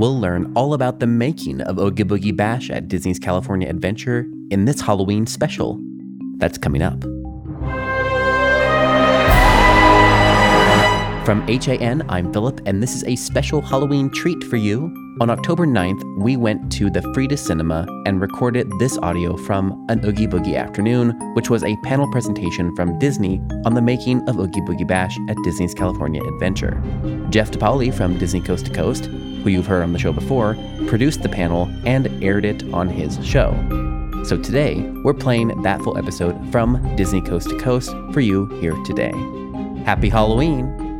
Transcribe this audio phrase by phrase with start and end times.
[0.00, 4.64] we'll learn all about the making of Oogie Boogie Bash at Disney's California Adventure in
[4.64, 5.78] this Halloween special.
[6.38, 7.02] That's coming up.
[11.26, 14.90] From HAN, I'm Philip, and this is a special Halloween treat for you.
[15.20, 20.02] On October 9th, we went to the Frida Cinema and recorded this audio from an
[20.02, 24.62] Oogie Boogie afternoon, which was a panel presentation from Disney on the making of Oogie
[24.62, 26.82] Boogie Bash at Disney's California Adventure.
[27.28, 29.10] Jeff Depaoli from Dizney Coast to Coast,
[29.42, 33.24] who you've heard on the show before, produced the panel and aired it on his
[33.24, 33.52] show.
[34.24, 38.74] So today, we're playing that full episode from Dizney Coast to Coast for you here
[38.84, 39.12] today.
[39.84, 40.90] Happy Halloween!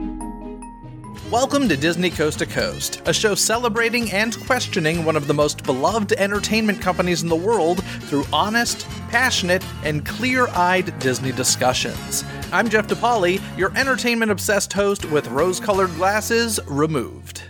[1.31, 5.63] Welcome to Dizney Coast to Coast, a show celebrating and questioning one of the most
[5.63, 12.25] beloved entertainment companies in the world through honest, passionate, and clear eyed Disney discussions.
[12.53, 17.45] I'm Jeff Depaoli, your entertainment obsessed host with rose colored glasses removed.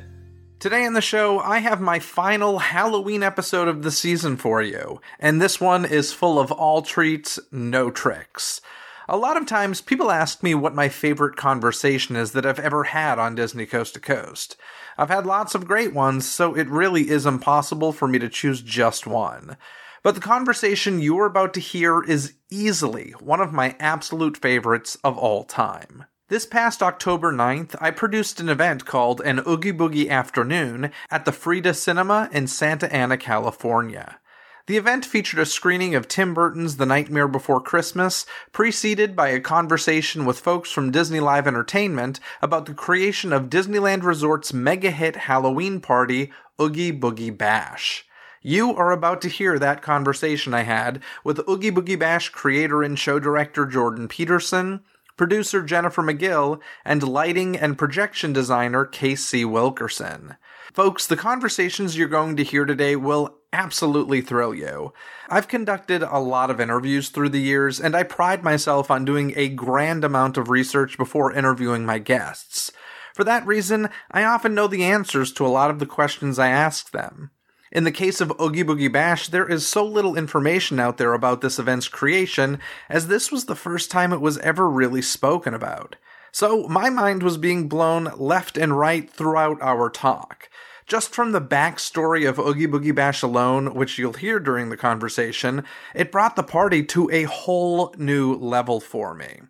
[0.60, 5.00] Today on the show, I have my final Halloween episode of the season for you,
[5.18, 8.60] and this one is full of all treats, no tricks.
[9.08, 12.84] A lot of times, people ask me what my favorite conversation is that I've ever
[12.84, 14.58] had on Dizney Coast to Coast.
[14.98, 18.60] I've had lots of great ones, so it really is impossible for me to choose
[18.60, 19.56] just one.
[20.02, 24.98] But the conversation you are about to hear is easily one of my absolute favorites
[25.02, 26.04] of all time.
[26.30, 31.32] This past October 9th, I produced an event called An Oogie Boogie Afternoon at the
[31.32, 34.20] Frida Cinema in Santa Ana, California.
[34.68, 39.40] The event featured a screening of Tim Burton's The Nightmare Before Christmas, preceded by a
[39.40, 45.16] conversation with folks from Disney Live Entertainment about the creation of Disneyland Resort's mega hit
[45.16, 48.04] Halloween party, Oogie Boogie Bash.
[48.40, 52.96] You are about to hear that conversation I had with Oogie Boogie Bash creator and
[52.96, 54.84] show director Jordan Peterson,
[55.20, 60.36] producer Jennifer McGill, and lighting and projection designer Casey Wilkerson.
[60.72, 64.94] Folks, the conversations you're going to hear today will absolutely thrill you.
[65.28, 69.34] I've conducted a lot of interviews through the years, and I pride myself on doing
[69.36, 72.72] a grand amount of research before interviewing my guests.
[73.14, 76.48] For that reason, I often know the answers to a lot of the questions I
[76.48, 77.30] ask them.
[77.72, 81.40] In the case of Oogie Boogie Bash, there is so little information out there about
[81.40, 82.58] this event's creation,
[82.88, 85.94] as this was the first time it was ever really spoken about.
[86.32, 90.48] So my mind was being blown left and right throughout our talk.
[90.88, 95.62] Just from the backstory of Oogie Boogie Bash alone, which you'll hear during the conversation,
[95.94, 99.42] it brought the party to a whole new level for me.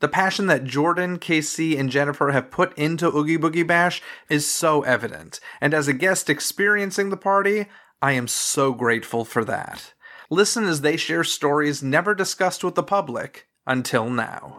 [0.00, 4.82] The passion that Jordan, Casey, and Jennifer have put into Oogie Boogie Bash is so
[4.82, 7.66] evident, and as a guest experiencing the party,
[8.02, 9.94] I am so grateful for that.
[10.30, 14.58] Listen as they share stories never discussed with the public until now.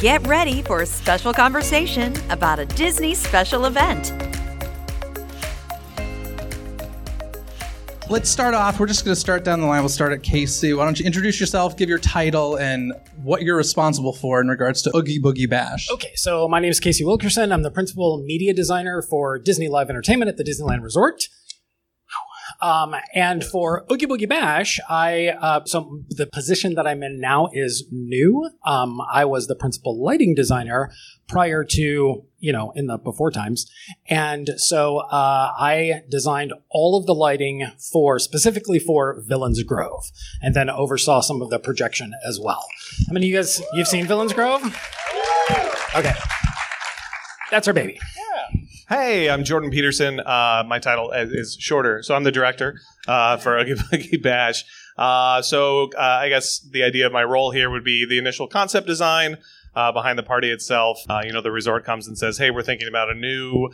[0.00, 4.12] Get ready for a special conversation about a Disney special event.
[8.10, 8.80] Let's start off.
[8.80, 9.82] We're just going to start down the line.
[9.82, 10.72] We'll start at Casey.
[10.72, 14.80] Why don't you introduce yourself, give your title, and what you're responsible for in regards
[14.82, 15.90] to Oogie Boogie Bash?
[15.90, 17.52] Okay, so my name is Casey Wilkerson.
[17.52, 21.28] I'm the principal media designer for Disney Live Entertainment at the Disneyland Resort.
[22.60, 27.48] Um, and for Oogie Boogie Bash, I uh, so the position that I'm in now
[27.52, 28.50] is new.
[28.64, 30.90] Um, I was the principal lighting designer
[31.28, 33.70] prior to you know in the before times,
[34.08, 40.10] and so uh, I designed all of the lighting for specifically for Villains Grove,
[40.42, 42.66] and then oversaw some of the projection as well.
[43.08, 44.64] I of you guys you've seen Villains Grove?
[45.94, 46.14] Okay,
[47.52, 48.00] that's our baby.
[48.88, 50.18] Hey, I'm Jordan Peterson.
[50.18, 54.64] Uh, my title is shorter, so I'm the director uh, for Oogie Boogie Bash.
[54.96, 58.48] Uh, so uh, I guess the idea of my role here would be the initial
[58.48, 59.36] concept design
[59.76, 61.02] uh, behind the party itself.
[61.06, 63.68] Uh, you know, the resort comes and says, "Hey, we're thinking about a new."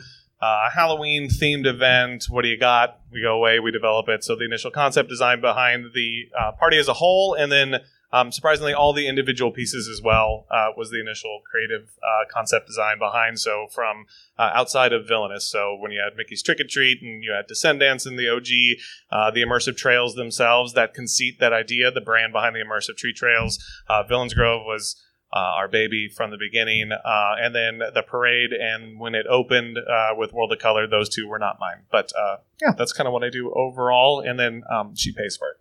[0.75, 2.25] Halloween themed event.
[2.29, 2.99] What do you got?
[3.11, 4.23] We go away, we develop it.
[4.23, 6.25] So the initial concept design behind the
[6.59, 7.79] party as a whole, and then
[8.15, 12.65] um, surprisingly, all the individual pieces as well uh, was the initial creative uh, concept
[12.65, 13.41] design behind.
[13.41, 14.05] So from
[14.39, 17.45] uh, outside of Villainous, so when you had Mickey's Trick or Treat and you had
[17.47, 18.79] Descendants and the OG,
[19.11, 23.17] uh, the immersive trails themselves, that conceit, that idea, the brand behind the immersive treat
[23.17, 24.95] trails, uh, Villains Grove was.
[25.33, 29.77] Uh, our baby from the beginning, and then the parade, and when it opened
[30.15, 31.79] with World of Color, those two were not mine.
[31.91, 32.13] But
[32.61, 35.57] yeah, that's kind of what I do overall, and then um, she pays for it.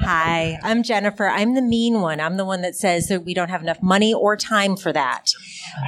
[0.00, 1.26] Hi, I'm Jennifer.
[1.26, 2.20] I'm the mean one.
[2.20, 5.32] I'm the one that says that we don't have enough money or time for that.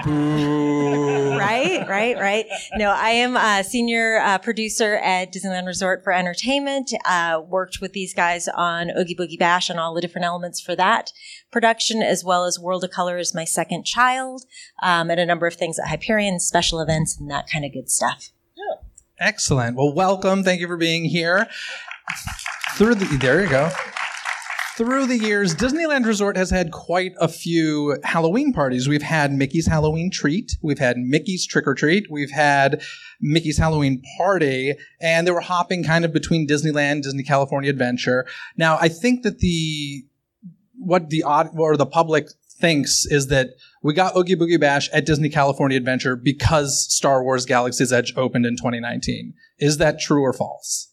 [0.07, 2.47] right, right, right.
[2.77, 6.93] No, I am a senior uh, producer at Disneyland Resort for Entertainment.
[7.05, 10.75] Uh, worked with these guys on Oogie Boogie Bash and all the different elements for
[10.77, 11.13] that
[11.51, 14.45] production, as well as World of Color is my second child,
[14.83, 17.91] um, and a number of things at Hyperion, special events, and that kind of good
[17.91, 18.31] stuff.
[19.19, 19.77] Excellent.
[19.77, 20.43] Well, welcome.
[20.43, 21.49] Thank you for being here.
[22.77, 23.71] Through the there you go.
[24.77, 28.87] Through the years, Disneyland Resort has had quite a few Halloween parties.
[28.87, 32.83] We've had Mickey's Halloween Treat, we've had Mickey's Trick or Treat, we've had
[33.19, 38.27] Mickey's Halloween Party, and they were hopping kind of between Disneyland, Disney California Adventure.
[38.59, 40.05] Now, I think that the
[40.79, 42.29] what the odd or the public
[42.61, 47.47] thinks is that we got Oogie Boogie Bash at Disney California Adventure because Star Wars
[47.47, 49.33] Galaxy's Edge opened in 2019.
[49.59, 50.93] Is that true or false?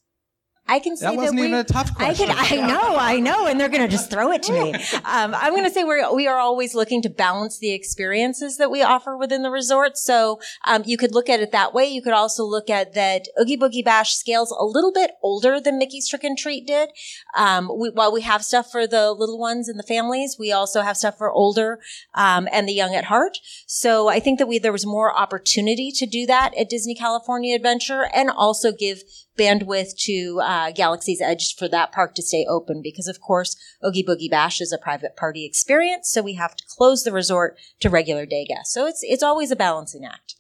[0.65, 2.27] I can say That wasn't we, even a tough I question.
[2.27, 4.73] can, I know, I know, and they're going to just throw it to me.
[5.05, 8.71] Um, I'm going to say we're we are always looking to balance the experiences that
[8.71, 9.97] we offer within the resort.
[9.97, 11.85] So um, you could look at it that way.
[11.85, 15.77] You could also look at that Oogie Boogie Bash scales a little bit older than
[15.77, 16.89] Mickey's Trick and Treat did.
[17.35, 20.81] Um, we, while we have stuff for the little ones and the families, we also
[20.81, 21.79] have stuff for older
[22.13, 23.37] um, and the young at heart.
[23.67, 27.55] So I think that we there was more opportunity to do that at Disney California
[27.55, 29.01] Adventure, and also give
[29.37, 34.03] bandwidth to uh, Galaxy's Edge for that park to stay open because, of course, Oogie
[34.03, 37.89] Boogie Bash is a private party experience, so we have to close the resort to
[37.89, 38.73] regular day guests.
[38.73, 40.35] So it's it's always a balancing act.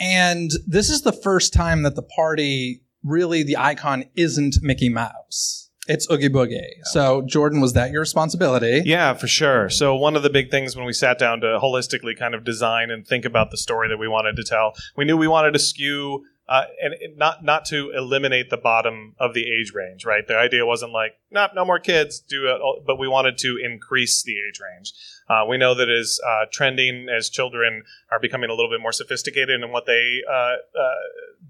[0.00, 5.70] And this is the first time that the party really the icon isn't Mickey Mouse.
[5.88, 6.84] It's Oogie Boogie.
[6.84, 8.82] So Jordan, was that your responsibility?
[8.84, 9.70] Yeah, for sure.
[9.70, 12.90] So one of the big things when we sat down to holistically kind of design
[12.90, 15.58] and think about the story that we wanted to tell, we knew we wanted to
[15.58, 20.26] skew uh, and not not to eliminate the bottom of the age range, right?
[20.26, 24.22] The idea wasn't like, no, no more kids, do it, but we wanted to increase
[24.22, 24.92] the age range.
[25.28, 28.92] Uh, we know that is uh, trending as children are becoming a little bit more
[28.92, 30.94] sophisticated in what they uh, uh,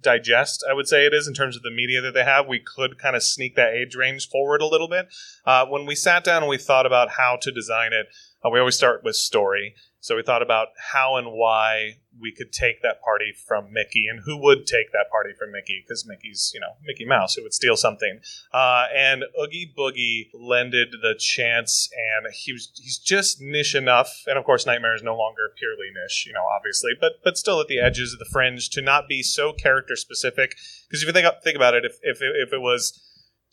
[0.02, 0.64] digest.
[0.68, 2.48] I would say it is in terms of the media that they have.
[2.48, 5.06] We could kind of sneak that age range forward a little bit.
[5.46, 8.08] Uh, when we sat down and we thought about how to design it,
[8.50, 9.74] we always start with story.
[10.00, 14.20] So we thought about how and why we could take that party from Mickey and
[14.24, 17.54] who would take that party from Mickey because Mickey's, you know, Mickey Mouse who would
[17.54, 18.20] steal something.
[18.52, 24.24] Uh, and Oogie Boogie lended the chance and he was he's just niche enough.
[24.26, 27.60] And of course Nightmare is no longer purely niche, you know, obviously, but but still
[27.60, 30.54] at the edges of the fringe to not be so character specific.
[30.88, 33.00] Because if you think think about it, if if if it was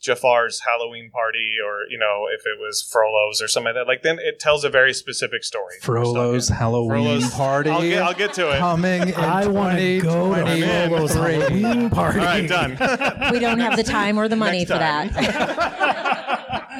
[0.00, 4.02] Jafar's Halloween party, or you know, if it was Frollo's or something like that, like
[4.02, 5.76] then it tells a very specific story.
[5.80, 7.70] Frollo's Halloween Frollo's- party.
[7.70, 8.58] I'll get, I'll get to it.
[8.58, 10.88] coming in I want to go to 2023.
[10.88, 12.18] Frollo's Halloween party.
[12.20, 12.76] All right, done.
[13.32, 15.08] We don't have the time or the money Next for time.
[15.14, 16.12] that.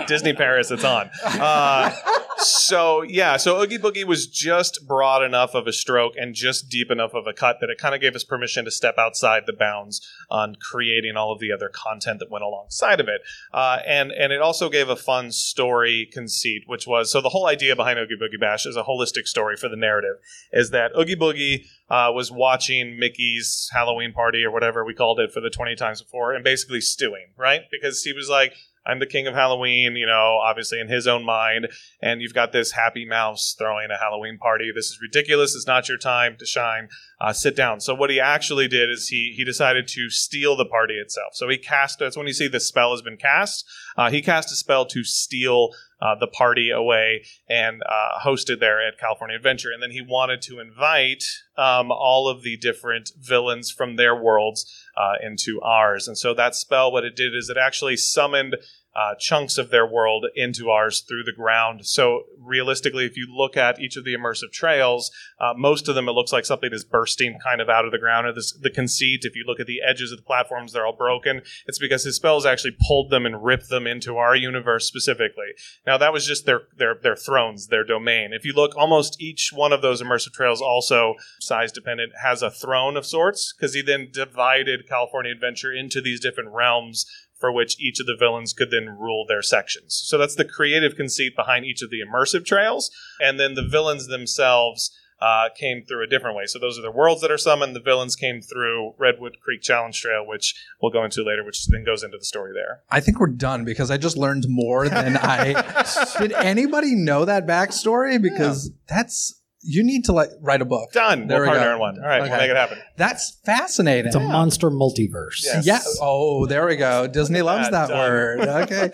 [0.06, 1.10] Disney Paris, it's on.
[1.24, 1.90] Uh,
[2.38, 6.90] so yeah, so Oogie Boogie was just broad enough of a stroke and just deep
[6.90, 9.52] enough of a cut that it kind of gave us permission to step outside the
[9.52, 13.22] bounds on creating all of the other content that went alongside of it.
[13.52, 17.46] Uh, and and it also gave a fun story conceit, which was so the whole
[17.46, 20.16] idea behind Oogie Boogie Bash is a holistic story for the narrative.
[20.52, 25.32] Is that Oogie Boogie uh, was watching Mickey's Halloween party or whatever we called it
[25.32, 27.62] for the twenty times before, and basically stewing, right?
[27.70, 28.52] Because he was like.
[28.86, 31.68] I'm the king of Halloween, you know, obviously in his own mind.
[32.00, 34.70] And you've got this happy mouse throwing a Halloween party.
[34.74, 35.54] This is ridiculous.
[35.54, 36.88] It's not your time to shine.
[37.20, 37.80] Uh, sit down.
[37.80, 41.34] So what he actually did is he he decided to steal the party itself.
[41.34, 41.98] So he cast.
[41.98, 43.64] That's when you see the spell has been cast.
[43.96, 48.86] Uh, he cast a spell to steal uh, the party away and uh, hosted there
[48.86, 49.70] at California Adventure.
[49.72, 51.24] And then he wanted to invite
[51.56, 56.06] um, all of the different villains from their worlds uh, into ours.
[56.06, 58.56] And so that spell, what it did is it actually summoned
[58.96, 61.84] uh, chunks of their world into ours through the ground.
[61.84, 66.08] So realistically, if you look at each of the immersive trails, uh, most of them
[66.08, 68.26] it looks like something is bursting kind of out of the ground.
[68.26, 70.96] Or this, the conceit, if you look at the edges of the platforms, they're all
[70.96, 71.42] broken.
[71.66, 75.52] It's because his spells actually pulled them and ripped them into our universe specifically.
[75.86, 78.30] Now that was just their their their thrones, their domain.
[78.32, 82.50] If you look, almost each one of those immersive trails also size dependent has a
[82.50, 87.04] throne of sorts because he then divided California Adventure into these different realms
[87.38, 90.00] for which each of the villains could then rule their sections.
[90.06, 92.90] So that's the creative conceit behind each of the immersive trails,
[93.20, 94.90] and then the villains themselves.
[95.18, 96.44] Uh, came through a different way.
[96.44, 97.74] So those are the worlds that are summoned.
[97.74, 101.84] The villains came through Redwood Creek Challenge Trail, which we'll go into later, which then
[101.86, 102.82] goes into the story there.
[102.90, 106.14] I think we're done because I just learned more than I.
[106.18, 108.20] Did anybody know that backstory?
[108.20, 110.92] Because that's you need to like write a book.
[110.92, 111.26] Done.
[111.26, 111.74] There we'll we partner go.
[111.74, 111.98] in one.
[111.98, 112.30] All right, Okay.
[112.30, 112.78] we'll make it happen.
[112.96, 114.06] That's fascinating.
[114.06, 115.42] It's a monster multiverse.
[115.44, 115.66] Yes.
[115.66, 115.80] Yeah.
[116.00, 117.06] Oh, there we go.
[117.06, 117.98] Disney loves that that done.
[117.98, 118.40] word.
[118.66, 118.90] Okay.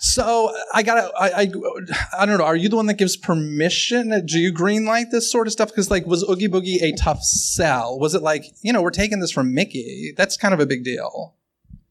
[0.00, 1.10] So I gotta.
[1.18, 1.52] I, I.
[2.18, 2.44] I don't know.
[2.44, 4.26] Are you the one that gives permission?
[4.26, 5.68] Do you green light this sort of stuff?
[5.68, 7.98] Because like, was Oogie Boogie a tough sell?
[7.98, 10.12] Was it like, you know, we're taking this from Mickey?
[10.16, 11.34] That's kind of a big deal.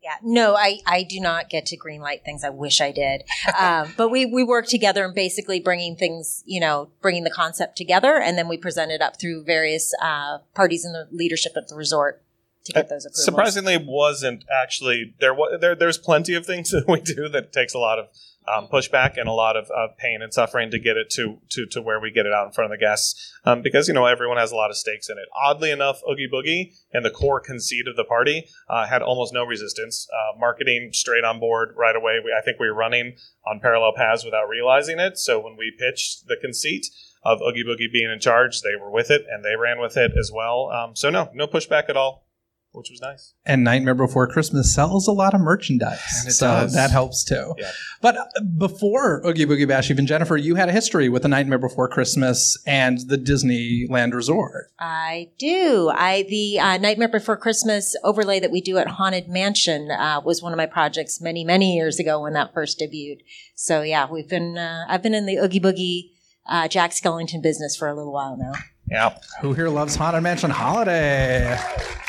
[0.04, 2.44] Yeah, no, I, I do not get to green light things.
[2.44, 3.24] I wish I did.
[3.58, 7.78] Um, but we, we work together and basically bringing things, you know, bringing the concept
[7.78, 11.70] together and then we present it up through various, uh, parties in the leadership of
[11.70, 12.22] the resort.
[12.66, 13.26] to get those approvals.
[13.26, 15.36] Surprisingly, wasn't actually there.
[15.60, 18.08] There, there's plenty of things that we do that takes a lot of
[18.48, 21.82] um, pushback and a lot of pain and suffering to get it to, to to
[21.82, 23.32] where we get it out in front of the guests.
[23.46, 25.26] Um, because you know everyone has a lot of stakes in it.
[25.36, 29.44] Oddly enough, Oogie Boogie and the core conceit of the party uh, had almost no
[29.44, 30.08] resistance.
[30.14, 32.20] Uh, marketing straight on board right away.
[32.24, 35.18] We, I think we were running on parallel paths without realizing it.
[35.18, 36.88] So when we pitched the conceit
[37.24, 40.12] of Oogie Boogie being in charge, they were with it and they ran with it
[40.20, 40.70] as well.
[40.70, 42.28] Um, so no, no pushback at all,
[42.74, 43.34] which was nice.
[43.46, 46.02] And Nightmare Before Christmas sells a lot of merchandise.
[46.20, 46.74] And it so does.
[46.74, 47.54] that helps too.
[47.58, 47.72] Yeah.
[48.02, 48.26] But uh,
[48.58, 52.58] before Oogie Boogie Bash, even Jennifer, you had a history with the Nightmare Before Christmas
[52.66, 54.72] and the Disneyland Resort.
[54.80, 55.92] I do.
[55.94, 60.42] I the uh, Nightmare Before Christmas overlay that we do at Haunted Mansion uh, was
[60.42, 63.20] one of my projects many many years ago when that first debuted.
[63.56, 66.10] So yeah, we've been uh, I've been in the Oogie Boogie
[66.48, 68.54] uh, Jack Skellington business for a little while now.
[68.90, 69.18] Yeah.
[69.42, 71.58] Who here loves Haunted Mansion Holiday?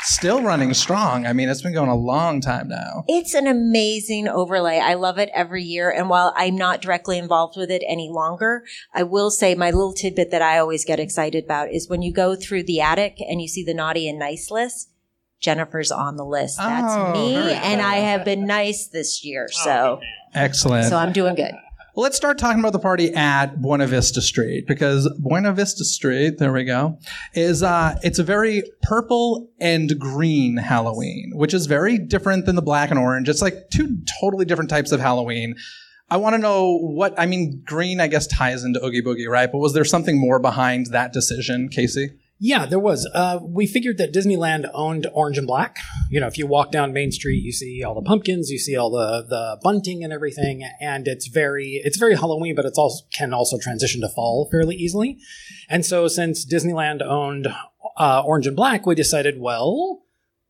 [0.03, 1.25] Still running strong.
[1.25, 3.05] I mean, it's been going a long time now.
[3.07, 4.77] It's an amazing overlay.
[4.77, 5.89] I love it every year.
[5.89, 8.63] And while I'm not directly involved with it any longer,
[8.93, 12.13] I will say my little tidbit that I always get excited about is when you
[12.13, 14.91] go through the attic and you see the naughty and nice list.
[15.41, 16.57] Jennifer's on the list.
[16.57, 20.87] That's Oh, me, and I have been nice this year, so oh, Excellent.
[20.87, 21.53] so I'm doing good.
[21.95, 26.39] Well, let's start talking about the party at Buena Vista Street because Buena Vista Street,
[26.39, 26.99] there we go,
[27.33, 32.61] is uh, it's a very purple and green Halloween, which is very different than the
[32.61, 33.29] black and orange.
[33.29, 35.55] It's like two totally different types of Halloween.
[36.09, 37.61] I want to know what I mean.
[37.65, 39.49] Green, I guess, ties into Oogie Boogie, right?
[39.49, 42.09] But was there something more behind that decision, Casey?
[42.37, 43.09] Yeah, there was.
[43.13, 45.77] Uh, we figured that Disneyland owned orange and black.
[46.09, 48.75] You know, if you walk down Main Street, you see all the pumpkins, you see
[48.75, 53.05] all the the bunting and everything, and it's very it's very Halloween, but it's also
[53.13, 55.17] can also transition to fall fairly easily.
[55.69, 57.47] And so, since Disneyland owned
[57.97, 60.04] uh, orange and black, we decided, well,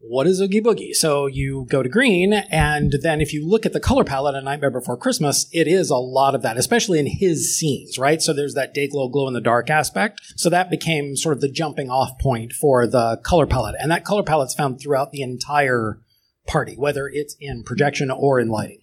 [0.08, 0.94] what is Oogie Boogie?
[0.94, 4.44] So you go to green, and then if you look at the color palette of
[4.44, 8.22] Nightmare Before Christmas, it is a lot of that, especially in his scenes, right?
[8.22, 10.22] So there's that day glow, glow in the dark aspect.
[10.36, 13.76] So that became sort of the jumping off point for the color palette.
[13.80, 16.00] And that color palette's found throughout the entire
[16.48, 18.82] party, whether it's in projection or in lighting.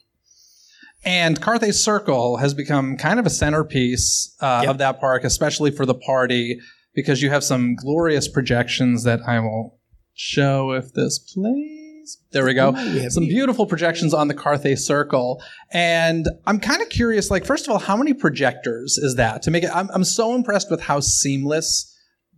[1.05, 4.71] And Carthay Circle has become kind of a centerpiece uh, Yep.
[4.71, 6.61] of that park, especially for the party,
[6.95, 9.79] because you have some glorious projections that I will
[10.14, 12.19] show if this plays.
[12.33, 12.75] There we go.
[12.76, 15.40] Ooh, some beautiful projections on the Carthay Circle.
[15.73, 19.50] And I'm kind of curious, like, first of all, how many projectors is that to
[19.50, 19.71] make it?
[19.75, 21.88] I'm, I'm so impressed with how seamless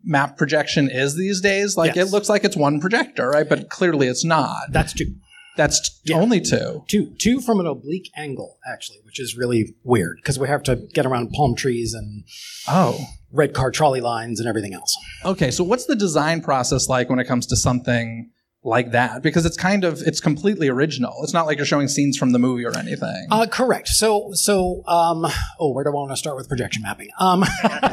[0.05, 1.77] map projection is these days.
[1.79, 2.09] Like, Yes.
[2.09, 3.49] it looks like it's one projector, right?
[3.49, 4.65] But clearly it's not.
[4.71, 5.15] That's two.
[5.57, 6.17] That's t- Yeah.
[6.21, 6.85] only two.
[6.89, 10.77] Two, two from an oblique angle, actually, which is really weird because we have to
[10.93, 12.25] get around palm trees and
[12.69, 12.99] Oh.
[13.35, 14.97] Red car trolley lines and everything else.
[15.25, 18.31] Okay, so what's the design process like when it comes to something
[18.63, 19.23] like that?
[19.23, 21.15] Because it's kind of it's completely original.
[21.23, 23.27] It's not like you're showing scenes from the movie or anything.
[23.31, 23.89] Uh, correct.
[23.89, 25.27] So, so, um,
[25.59, 27.09] oh, where do I want to start with projection mapping?
[27.19, 27.45] Um,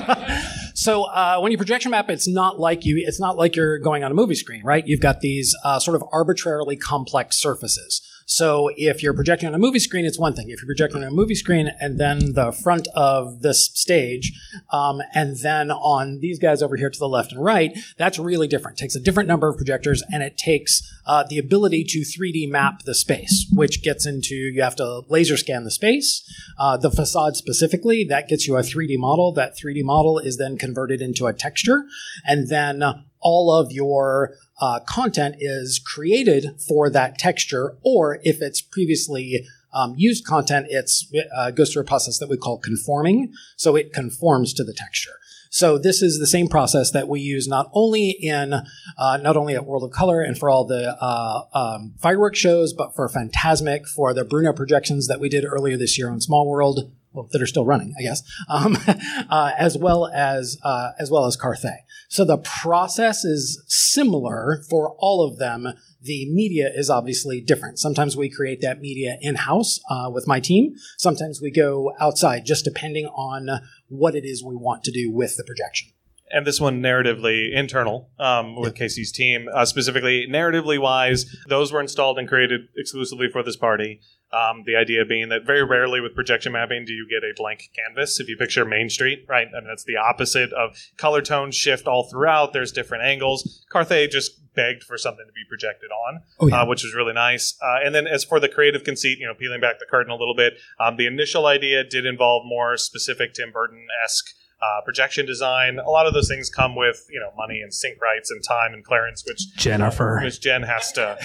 [0.76, 4.04] so, uh, when you projection map, it's not like you, it's not like you're going
[4.04, 4.86] on a movie screen, right?
[4.86, 8.02] You've got these, uh, sort of arbitrarily complex surfaces.
[8.26, 10.50] So if you're projecting on a movie screen, it's one thing.
[10.50, 14.32] If you're projecting on a movie screen and then the front of this stage,
[14.72, 18.48] um, and then on these guys over here to the left and right, that's really
[18.48, 18.80] different.
[18.80, 22.50] It takes a different number of projectors and it takes uh, the ability to 3D
[22.50, 26.24] map the space, which gets into you have to laser scan the space,
[26.60, 28.04] uh, the facade specifically.
[28.04, 29.32] That gets you a 3D model.
[29.34, 31.86] That 3D model is then converted into a texture,
[32.26, 32.84] and then
[33.22, 39.94] all of your uh, content is created for that texture, or if it's previously um,
[39.98, 43.94] used content, it's it uh, goes through a process that we call conforming, so it
[43.94, 45.14] conforms to the texture.
[45.54, 49.54] So this is the same process that we use not only in uh, not only
[49.54, 53.86] at World of Color and for all the uh, um, fireworks shows, but for Fantasmic,
[53.86, 57.42] for the Bruno projections that we did earlier this year on Small World, well, that
[57.42, 58.78] are still running, I guess, um,
[59.30, 61.78] uh, as well as uh, as well as Carthay.
[62.10, 65.68] So the process is similar for all of them.
[66.02, 67.80] The media is obviously different.
[67.80, 70.76] Sometimes we create that media in house uh, with my team.
[70.98, 75.38] Sometimes we go outside, just depending on what it is we want to do with
[75.38, 75.90] the projection.
[76.34, 81.26] And this one narratively internal um, with Casey's team, uh, specifically narratively wise.
[81.48, 84.02] Those were installed and created exclusively for this party.
[84.34, 87.70] Um, the idea being that very rarely with projection mapping do you get a blank
[87.76, 88.18] canvas.
[88.20, 92.08] If you picture Main Street, right, and that's the opposite of color tones shift all
[92.10, 92.54] throughout.
[92.54, 93.66] There's different angles.
[93.74, 96.62] Carthay just begged for something to be projected on, Oh, yeah.
[96.62, 97.58] uh, which was really nice.
[97.62, 100.16] Uh, and then as for the creative conceit, you know, peeling back the curtain a
[100.16, 104.28] little bit, um, the initial idea did involve more specific Tim Burton esque
[104.62, 105.80] uh, projection design.
[105.80, 108.74] A lot of those things come with you know money and sync rights and time
[108.74, 110.20] and clearance, which Jennifer.
[110.24, 111.18] which Jen has to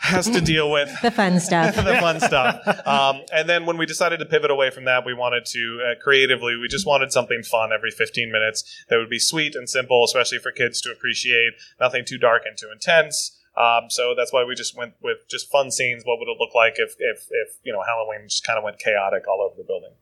[0.00, 1.76] has to deal with The fun stuff.
[1.84, 2.86] the fun stuff.
[2.86, 6.02] Um, and then when we decided to pivot away from that, we wanted to uh,
[6.02, 10.04] creatively, we just wanted something fun every 15 minutes that would be sweet and simple,
[10.04, 11.52] especially for kids to appreciate.
[11.80, 13.38] Nothing too dark and too intense.
[13.56, 16.04] Um, so that's why we just went with just fun scenes.
[16.04, 18.78] What would it look like if, if, if you know Halloween just kind of went
[18.78, 19.92] chaotic all over the building?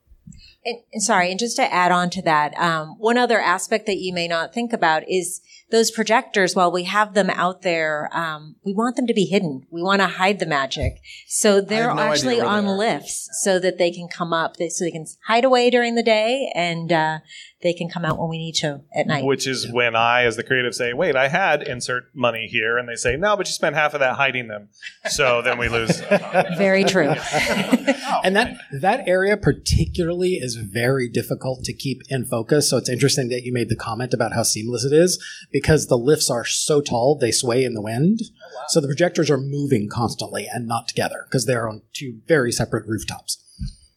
[0.65, 3.97] And, and sorry, and just to add on to that, um, one other aspect that
[3.97, 5.41] you may not think about is
[5.71, 6.55] those projectors.
[6.55, 9.67] While we have them out there, um, we want them to be hidden.
[9.71, 13.91] We want to hide the magic, so they're no actually on lifts so that they
[13.91, 17.19] can come up, so they can hide away during the day, and uh,
[17.63, 19.25] they can come out when we need to at night.
[19.25, 22.89] Which is when I, as the creative, say, "Wait, I had insert money here," and
[22.89, 24.69] they say, "No, but you spent half of that hiding them."
[25.11, 26.01] So then we lose.
[26.57, 27.15] Very true.
[28.13, 28.21] Oh.
[28.25, 32.69] and that that area particularly is very difficult to keep in focus.
[32.69, 35.97] So it's interesting that you made the comment about how seamless it is because the
[35.97, 38.21] lifts are so tall they sway in the wind.
[38.23, 42.51] Oh, so the projectors are moving constantly and not together because they're on two very
[42.51, 43.39] separate rooftops.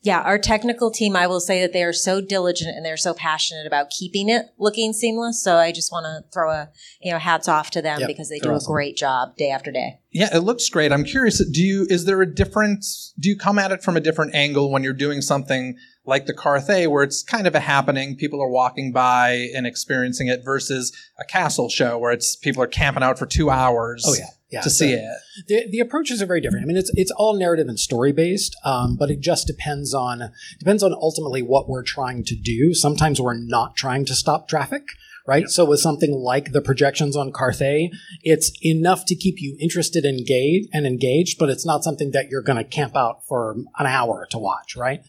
[0.04, 3.14] Yeah, our technical team, I will say that they are so diligent and they're so
[3.14, 5.42] passionate about keeping it looking seamless.
[5.42, 6.70] So I just want to throw a,
[7.02, 8.70] you know, hats off to them Yep, because they do awesome.
[8.70, 10.00] a great job day after day.
[10.12, 10.92] Yeah, it looks great.
[10.92, 11.44] I'm curious.
[11.50, 13.14] Do you is there a difference?
[13.18, 16.34] Do you come at it from a different angle when you're doing something like the
[16.34, 20.92] Carthay, where it's kind of a happening, people are walking by and experiencing it, versus
[21.20, 24.04] a castle show where it's people are camping out for two hours?
[24.08, 24.62] Oh yeah, yeah.
[24.62, 25.04] to see it.
[25.48, 26.64] The, the approaches are very different.
[26.64, 30.32] I mean, it's it's all narrative and story based, um, but it just depends on
[30.60, 32.74] depends on ultimately what we're trying to do.
[32.74, 34.84] Sometimes we're not trying to stop traffic,
[35.26, 35.50] right?
[35.50, 37.90] So with something like the projections on Carthay,
[38.24, 42.42] it's enough to keep you interested, engaged, and engaged, but it's not something that you're
[42.42, 45.02] going to camp out for an hour to watch, right?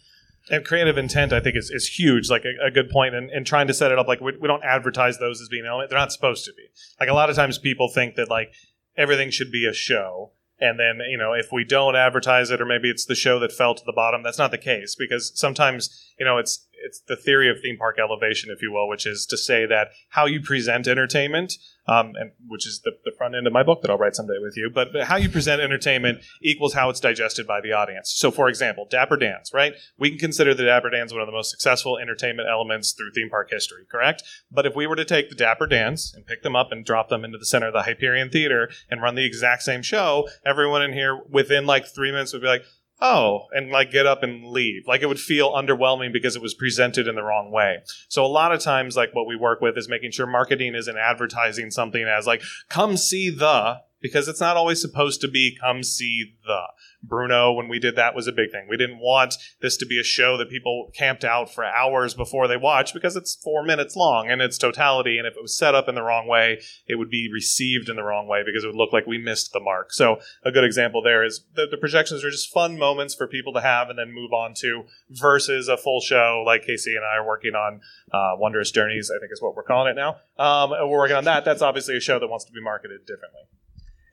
[0.51, 3.47] And creative intent i think is, is huge like a, a good point and, and
[3.47, 4.09] trying to set it up.
[4.09, 6.65] Like we, we don't advertise those as being element they're not supposed to be.
[7.01, 8.53] Like a lot of times people think that like
[8.97, 10.33] everything should be a show.
[10.61, 13.53] And then you know if we don't advertise it or maybe it's the show that
[13.53, 14.95] fell to the bottom that's not the case.
[14.99, 18.89] Because sometimes you know it's it's the theory of theme park elevation if you will
[18.89, 21.55] which is to say that how you present entertainment
[21.87, 24.39] um, and which is the, the front end of my book that I'll write someday
[24.41, 24.71] with you.
[24.73, 28.13] But how you present entertainment equals how it's digested by the audience.
[28.15, 29.75] So, for example, Dapper Dans, right?
[29.99, 33.31] We can consider the Dapper Dans one of the most successful entertainment elements through theme
[33.31, 34.23] park history, correct?
[34.51, 37.09] But if we were to take the Dapper Dans and pick them up and drop
[37.09, 40.83] them into the center of the Hyperion Theater and run the exact same show, everyone
[40.83, 42.65] in here within like three minutes would be like,
[43.01, 44.87] oh, and like get up and leave.
[44.87, 47.79] Like it would feel underwhelming because it was presented in the wrong way.
[48.09, 50.97] So a lot of times, like what we work with is making sure marketing isn't
[50.97, 55.83] advertising something as like, come see the, because it's not always supposed to be come
[55.83, 56.61] see the.
[57.03, 58.67] Bruno, when we did that, was a big thing.
[58.69, 62.47] We didn't want this to be a show that people camped out for hours before
[62.47, 65.17] they watched because it's four minutes long in its totality.
[65.17, 67.97] And if it was set up in the wrong way, it would be received in
[67.97, 69.93] the wrong way because it would look like we missed the mark.
[69.93, 73.55] So a good example there is the, the projections are just fun moments for people
[73.55, 77.17] to have and then move on to versus a full show like Casey and I
[77.17, 77.81] are working on.
[78.13, 80.17] Uh, Wondrous Journeys, I think is what we're calling it now.
[80.39, 81.47] Um, and we're working on that.
[81.47, 83.41] That's obviously a show that wants to be marketed differently.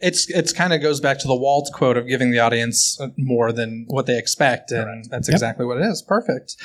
[0.01, 3.51] It's it's kind of goes back to the Walt quote of giving the audience more
[3.51, 6.01] than what they expect, and that's exactly what it is.
[6.01, 6.55] Perfect.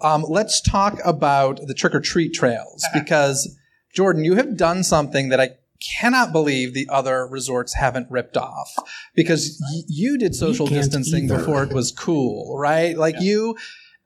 [0.00, 3.56] Um, let's talk about the trick or treat trails because
[3.94, 5.50] Jordan, you have done something that I
[5.98, 8.74] cannot believe the other resorts haven't ripped off
[9.14, 11.36] because y- you did social distancing either.
[11.38, 12.96] before it was cool, right?
[12.96, 13.56] Like you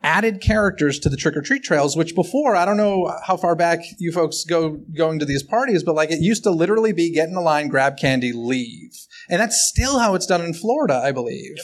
[0.02, 3.54] added characters to the trick or treat trails, which before I don't know how far
[3.54, 7.12] back you folks go going to these parties, but like it used to literally be
[7.12, 8.92] get in a line, grab candy, leave,
[9.28, 11.56] and that's still how it's done in Florida, I believe.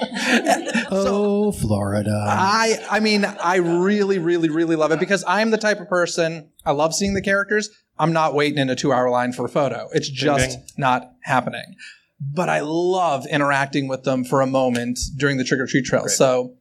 [0.90, 2.26] Oh, Florida.
[2.28, 6.50] I I mean, I really, really, really love it because I'm the type of person
[6.66, 7.70] I love seeing the characters.
[7.98, 9.90] I'm not waiting in a two hour line for a photo.
[9.92, 10.66] It's just ding.
[10.78, 11.76] not happening.
[12.22, 16.08] But I love interacting with them for a moment during the trick or treat trail.
[16.08, 16.56] So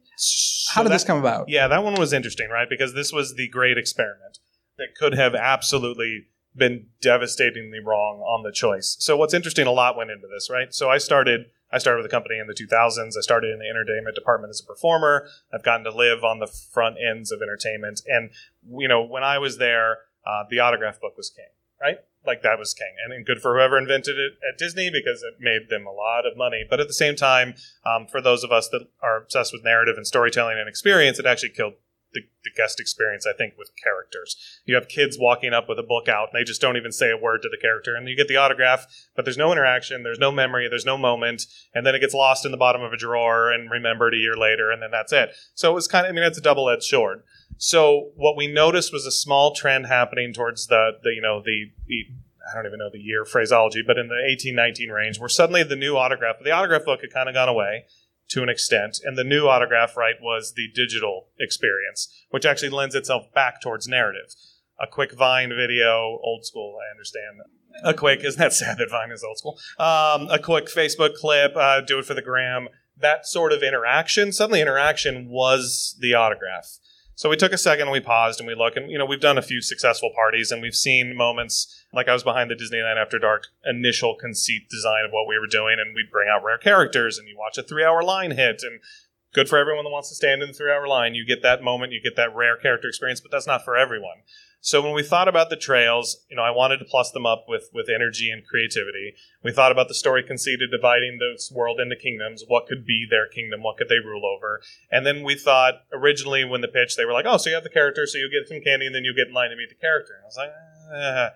[0.73, 1.49] how did that- this come about?
[1.49, 2.69] Yeah, that one was interesting, right?
[2.69, 4.39] Because this was the great experiment
[4.77, 8.95] that could have absolutely been devastatingly wrong on the choice.
[8.99, 10.73] So what's interesting, a lot went into this, right?
[10.73, 13.17] So I started I started with a company in the 2000s.
[13.17, 15.27] I started in the entertainment department as a performer.
[15.53, 18.29] I've gotten to live on the front ends of entertainment, and
[18.79, 21.49] you know, when I was there, uh, the autograph book was king,
[21.81, 21.97] right?
[22.25, 25.69] Like that was king, and, good for whoever invented it at Disney because it made
[25.69, 26.65] them a lot of money.
[26.69, 29.95] But at the same time, um, for those of us that are obsessed with narrative
[29.97, 31.73] and storytelling and experience, it actually killed
[32.15, 34.35] the, the guest experience, I think, with characters.
[34.65, 37.11] You have kids walking up with a book out and they just don't even say
[37.11, 37.93] a word to the character.
[37.93, 41.45] And you get the autograph, but there's no interaction, there's no memory, there's no moment.
[41.75, 44.35] And then it gets lost in the bottom of a drawer and remembered a year
[44.35, 45.31] later, and then that's it.
[45.53, 47.21] So it was kind of, I mean, it's a double edged sword.
[47.57, 51.71] So what we noticed was a small trend happening towards the, the you know the,
[51.87, 52.05] the
[52.51, 55.75] I don't even know the year phraseology, but in the 1819 range, where suddenly the
[55.75, 57.85] new autograph, the autograph book had kind of gone away
[58.29, 62.95] to an extent, and the new autograph right was the digital experience, which actually lends
[62.95, 64.33] itself back towards narrative.
[64.79, 67.41] A quick Vine video, old school, I understand.
[67.83, 69.59] A quick, isn't that sad that Vine is old school?
[69.77, 72.67] Um, a quick Facebook clip, uh, do it for the gram.
[72.97, 76.79] That sort of interaction, suddenly interaction was the autograph.
[77.17, 79.21] So we took a second and we paused and we look and you know we've
[79.21, 83.01] done a few successful parties and we've seen moments like I was behind the Disneyland
[83.01, 86.57] After Dark initial conceit design of what we were doing and we'd bring out rare
[86.57, 88.81] characters and you watch a 3-hour line hit and
[89.33, 91.93] good for everyone that wants to stand in the 3-hour line you get that moment
[91.93, 94.17] you get that rare character experience but that's not for everyone.
[94.65, 97.45] So when we thought about the trails, you know, I wanted to plus them up
[97.47, 99.13] with with energy and creativity.
[99.43, 102.43] We thought about the story conceit of dividing this world into kingdoms.
[102.47, 103.61] What could be their kingdom?
[103.61, 104.61] What could they rule over?
[104.89, 107.63] And then we thought originally when the pitch, they were like, "Oh, so you have
[107.63, 109.69] the character, so you get some candy, and then you get in line to meet
[109.69, 110.53] the character." And I was like,
[110.95, 111.29] eh.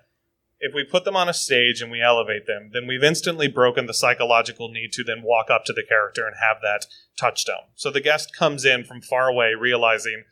[0.59, 3.85] if we put them on a stage and we elevate them, then we've instantly broken
[3.85, 7.69] the psychological need to then walk up to the character and have that touchstone.
[7.75, 10.23] So the guest comes in from far away, realizing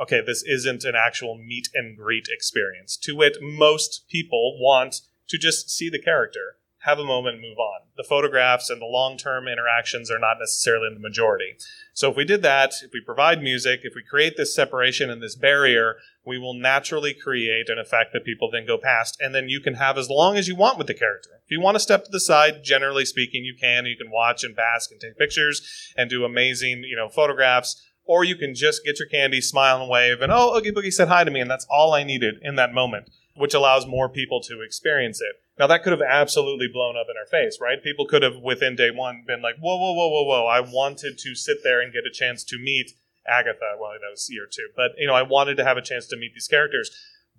[0.00, 2.96] okay, this isn't an actual meet and greet experience.
[2.98, 7.82] To wit, most people want to just see the character, have a moment, move on.
[7.96, 11.54] The photographs and the long term interactions are not necessarily in the majority.
[11.94, 15.22] So if we did that, if we provide music, if we create this separation and
[15.22, 19.16] this barrier, we will naturally create an effect that people then go past.
[19.20, 21.30] And then you can have as long as you want with the character.
[21.44, 23.86] If you want to step to the side, generally speaking, you can.
[23.86, 25.62] You can watch and bask and take pictures
[25.96, 29.90] and do amazing, you know, photographs or you can just get your candy, smile and
[29.90, 32.56] wave, and oh, Oogie Boogie said hi to me, and that's all I needed in
[32.56, 35.36] that moment, which allows more people to experience it.
[35.58, 37.82] Now that could have absolutely blown up in our face, right?
[37.82, 40.46] People could have within day one been like, whoa, whoa, whoa, whoa, whoa!
[40.46, 42.92] I wanted to sit there and get a chance to meet
[43.26, 43.76] Agatha.
[43.78, 46.16] Well, that was year two, but you know, I wanted to have a chance to
[46.16, 46.90] meet these characters.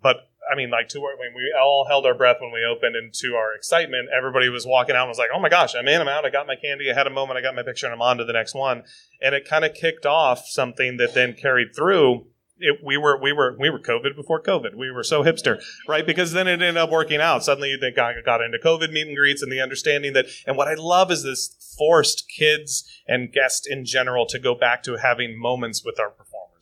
[0.02, 3.14] But I mean, like to when we all held our breath when we opened, and
[3.14, 6.02] to our excitement, everybody was walking out and was like, "Oh my gosh, I'm in,
[6.02, 7.94] I'm out, I got my candy, I had a moment, I got my picture, and
[7.94, 8.84] I'm on to the next one."
[9.22, 12.28] And it kind of kicked off something that then carried through.
[12.58, 14.76] It, we were we were we were COVID before COVID.
[14.76, 16.06] We were so hipster, right?
[16.06, 17.44] Because then it ended up working out.
[17.44, 20.28] Suddenly they got, got into COVID meet and greets and the understanding that.
[20.46, 24.84] And what I love is this forced kids and guests in general to go back
[24.84, 26.12] to having moments with our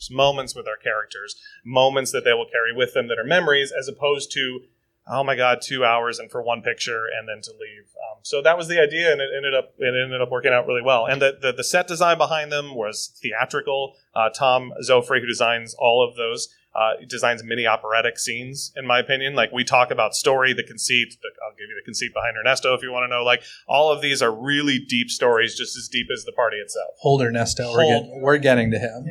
[0.02, 1.36] performers, moments with our characters,
[1.66, 4.62] moments that they will carry with them that are memories, as opposed to,
[5.08, 7.90] oh my god, two hours and for one picture and then to leave.
[8.10, 10.68] Um, so that was the idea, and it ended up it ended up working out
[10.68, 11.06] really well.
[11.06, 13.96] And the the, the set design behind them was theatrical.
[14.14, 19.00] Uh, Tom Zofrey, who designs all of those, uh, designs mini operatic scenes, in my
[19.00, 19.36] opinion.
[19.36, 21.18] Like we talk about story, the conceit.
[21.22, 23.24] The, I'll give you the conceit behind Ernesto if you want to know.
[23.24, 26.96] Like all of these are really deep stories, just as deep as the party itself.
[27.00, 27.72] Hold Ernesto.
[27.72, 28.06] We're, Hold.
[28.06, 29.06] getting, we're getting to him.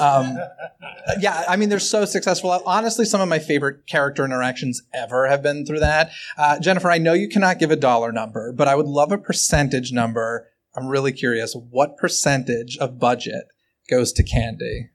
[0.00, 0.38] Um,
[1.20, 2.50] yeah, I mean, they're so successful.
[2.64, 6.10] Honestly, some of my favorite character interactions ever have been through that.
[6.38, 9.18] Uh, Jennifer, I know you cannot give a dollar number, but I would love a
[9.18, 10.48] percentage number.
[10.74, 11.54] I'm really curious.
[11.54, 13.44] What percentage of budget
[13.90, 14.88] goes to candy?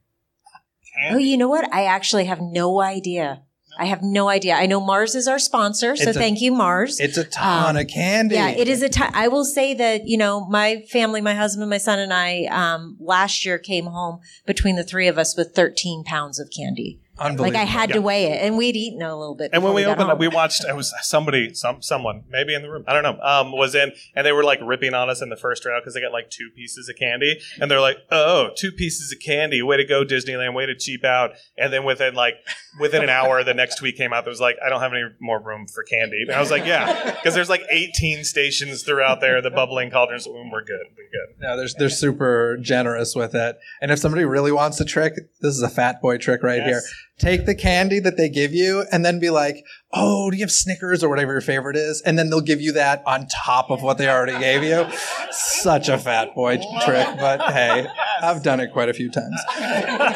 [1.10, 1.72] Oh, you know what?
[1.72, 3.42] I actually have no idea.
[3.80, 4.54] I have no idea.
[4.54, 6.98] I know Mars is our sponsor, so a- thank you, Mars.
[6.98, 8.34] It's a ton Um, of candy.
[8.34, 9.10] Yeah, it is a ton.
[9.14, 12.96] I will say that, you know, my family, my husband, my son, and I, um,
[12.98, 16.98] last year came home between the three of us with 13 pounds of candy.
[17.18, 19.50] Like I had to weigh it, and we'd eaten a little bit.
[19.52, 20.64] And when before we opened up, we watched.
[20.64, 22.84] It was somebody, some someone, maybe in the room.
[22.86, 23.20] I don't know.
[23.22, 25.94] Um, was in, and they were like ripping on us in the first round because
[25.94, 29.62] they got like two pieces of candy, and they're like, "Oh, two pieces of candy!
[29.62, 30.54] Way to go, Disneyland!
[30.54, 32.34] Way to cheap out!" And then within like
[32.80, 35.04] within an hour, the next tweet came out that was like, "I don't have any
[35.20, 39.20] more room for candy." And I was like, "Yeah," because there's like 18 stations throughout
[39.20, 40.26] there, the bubbling cauldrons.
[40.26, 40.86] Mm, We're good.
[40.96, 41.40] We're good.
[41.40, 43.58] No, they're, they're super generous with it.
[43.80, 46.82] And if somebody really wants a trick, this is a fat boy trick right here.
[47.18, 50.52] Take the candy that they give you and then be like, oh, do you have
[50.52, 52.00] Snickers or whatever your favorite is?
[52.02, 54.86] And then they'll give you that on top of what they already gave you.
[55.32, 57.88] Such a fat boy trick, but hey,
[58.22, 59.40] I've done it quite a few times.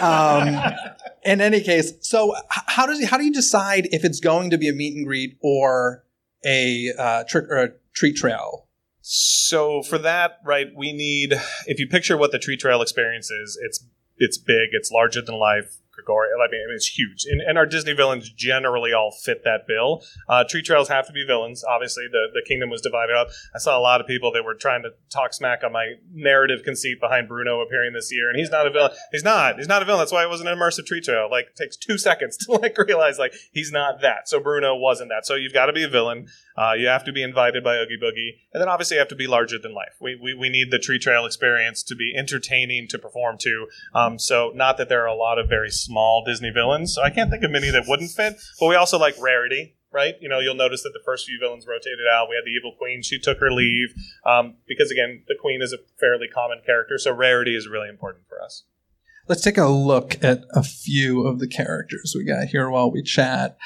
[0.01, 0.75] Um,
[1.25, 4.69] in any case, so how does how do you decide if it's going to be
[4.69, 6.05] a meet and greet or
[6.45, 8.69] a uh, trick or a treat trail?
[9.01, 11.35] So for that, right, we need
[11.67, 13.85] if you picture what the treat trail experience is, it's
[14.19, 15.79] it's big, it's larger than life.
[16.05, 20.03] Gregorian, I mean, it's huge, and, and our Disney villains generally all fit that bill.
[20.29, 21.65] Uh, treat trails have to be villains.
[21.65, 23.29] Obviously, the the kingdom was divided up.
[23.55, 26.63] I saw a lot of people that were trying to talk smack on my narrative
[26.65, 28.93] conceit behind Bruno appearing this year, and he's not a villain.
[29.13, 29.59] He's not.
[29.59, 30.01] He's not a villain.
[30.01, 31.29] That's why it wasn't an immersive treat trail.
[31.31, 34.29] Like, it takes two seconds to like realize like he's not that.
[34.29, 35.27] So Bruno wasn't that.
[35.27, 36.27] So you've got to be a villain.
[36.57, 39.17] Uh, you have to be invited by Oogie Boogie, and then obviously you have to
[39.17, 39.95] be larger than life.
[40.01, 43.67] We, we, we need the treat trail experience to be entertaining to perform to.
[43.95, 46.95] Um, so not that there are a lot of very small small Disney villains.
[46.95, 48.41] So I can't think of many that wouldn't fit.
[48.59, 50.15] But we also like rarity, right?
[50.21, 52.29] You know, you'll notice that the first few villains rotated out.
[52.31, 55.73] We had the evil queen; she took her leave um, because, again, the queen is
[55.73, 56.97] a fairly common character.
[56.99, 58.65] So rarity is really important for us.
[59.29, 63.03] Let's take a look at a few of the characters we got here while we
[63.03, 63.57] chat.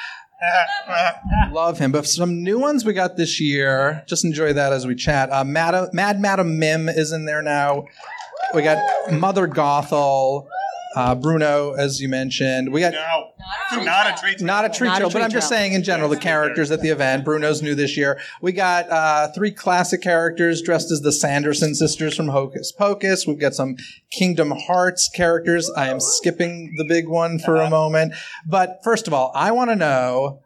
[1.50, 1.92] Love him.
[1.92, 4.04] But some new ones we got this year.
[4.06, 5.32] Just enjoy that as we chat.
[5.32, 7.86] Uh, Mad, Mad Madam Mim is in there now.
[8.54, 10.46] We got Mother Gothel,
[10.96, 12.72] uh, Bruno, as you mentioned.
[12.72, 14.40] We got No, not a treat.
[14.40, 16.70] not a treat Not a trail, but treat I'm just saying in general the characters
[16.70, 17.24] at the event.
[17.24, 18.18] Bruno's new this year.
[18.40, 23.26] We got uh, three classic characters dressed as the Sanderson sisters from Hocus Pocus.
[23.26, 23.76] We've got some
[24.10, 25.70] Kingdom Hearts characters.
[25.76, 28.14] I am skipping the big one for a moment,
[28.48, 30.40] but first of all, I want to know.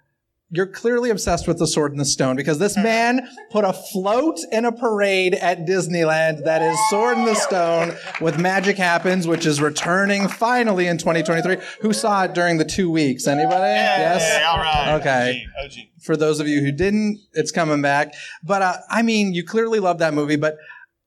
[0.53, 4.39] You're clearly obsessed with the sword and the stone because this man put a float
[4.51, 9.47] in a parade at Disneyland that is Sword in the Stone with Magic Happens, which
[9.47, 11.57] is returning finally in 2023.
[11.83, 13.27] Who saw it during the two weeks?
[13.27, 13.63] Anybody?
[13.63, 14.45] yes.
[14.45, 15.01] all right.
[15.01, 15.45] Okay.
[15.63, 15.67] OG.
[15.67, 15.73] OG.
[16.03, 18.15] For those of you who didn't, it's coming back.
[18.43, 20.37] But uh, I mean, you clearly love that movie.
[20.37, 20.57] But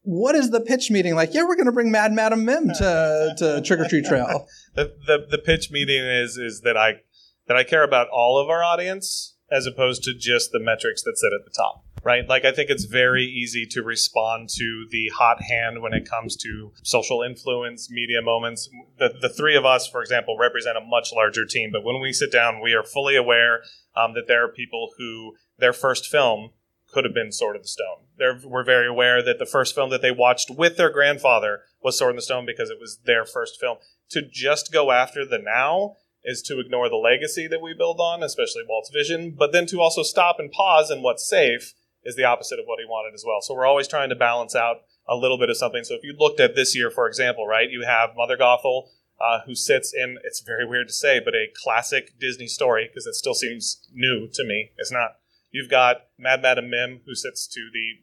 [0.04, 1.34] what is the pitch meeting like?
[1.34, 4.48] Yeah, we're going to bring Mad Madam Mim to, to Trick or Treat Trail.
[4.76, 7.02] the, the the pitch meeting is is that I
[7.48, 11.18] that I care about all of our audience as opposed to just the metrics that
[11.18, 11.86] sit at the top.
[12.04, 12.28] Right?
[12.28, 16.36] Like I think it's very easy to respond to the hot hand when it comes
[16.38, 18.70] to social influence, media moments.
[19.00, 22.12] The the three of us, for example, represent a much larger team, but when we
[22.12, 23.62] sit down, we are fully aware
[23.96, 26.50] um, that there are people who their first film
[26.94, 28.06] could have been Sword of the Stone.
[28.18, 31.98] They're, we're very aware that the first film that they watched with their grandfather was
[31.98, 33.78] Sword in the Stone because it was their first film.
[34.12, 38.24] To just go after the now is to ignore the legacy that we build on,
[38.24, 42.24] especially Walt's vision, but then to also stop and pause and what's safe is the
[42.24, 43.42] opposite of what he wanted as well.
[43.42, 45.84] So we're always trying to balance out a little bit of something.
[45.84, 49.40] So if you looked at this year, for example, right, you have Mother Gothel, uh,
[49.46, 53.16] who sits in, it's very weird to say, but a classic Disney story, because it
[53.16, 54.72] still seems new to me.
[54.78, 55.18] It's not.
[55.52, 58.00] You've got Mad Madam Mim, who sits to the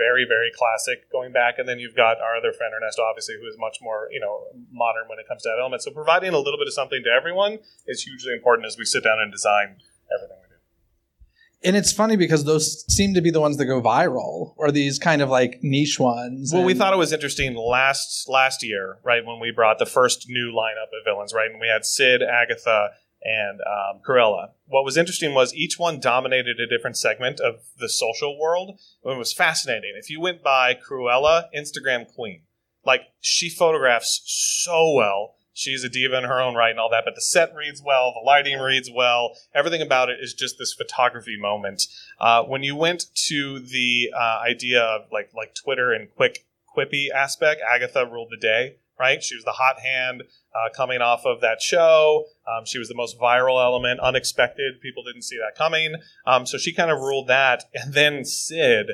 [0.00, 3.46] very, very classic going back, and then you've got our other friend Ernesto, obviously, who
[3.46, 5.82] is much more, you know, modern when it comes to that element.
[5.82, 9.04] So providing a little bit of something to everyone is hugely important as we sit
[9.04, 9.76] down and design
[10.08, 10.56] everything we do.
[11.62, 14.98] And it's funny because those seem to be the ones that go viral, or these
[14.98, 16.52] kind of like niche ones.
[16.54, 20.24] Well, we thought it was interesting last last year, right, when we brought the first
[20.28, 22.90] new lineup of villains, right, and we had Sid, Agatha,
[23.22, 24.50] and um, Cruella.
[24.66, 28.78] What was interesting was each one dominated a different segment of the social world.
[29.04, 29.94] It was fascinating.
[29.96, 32.42] If you went by Cruella, Instagram queen,
[32.84, 35.34] like she photographs so well.
[35.52, 38.14] She's a diva in her own right and all that, but the set reads well,
[38.14, 41.86] the lighting reads well, everything about it is just this photography moment.
[42.18, 47.10] Uh, when you went to the uh, idea of like like Twitter and quick quippy
[47.10, 48.76] aspect, Agatha ruled the day.
[49.00, 52.26] Right, she was the hot hand uh, coming off of that show.
[52.46, 54.78] Um, she was the most viral element, unexpected.
[54.82, 55.94] People didn't see that coming,
[56.26, 57.64] um, so she kind of ruled that.
[57.74, 58.90] And then Sid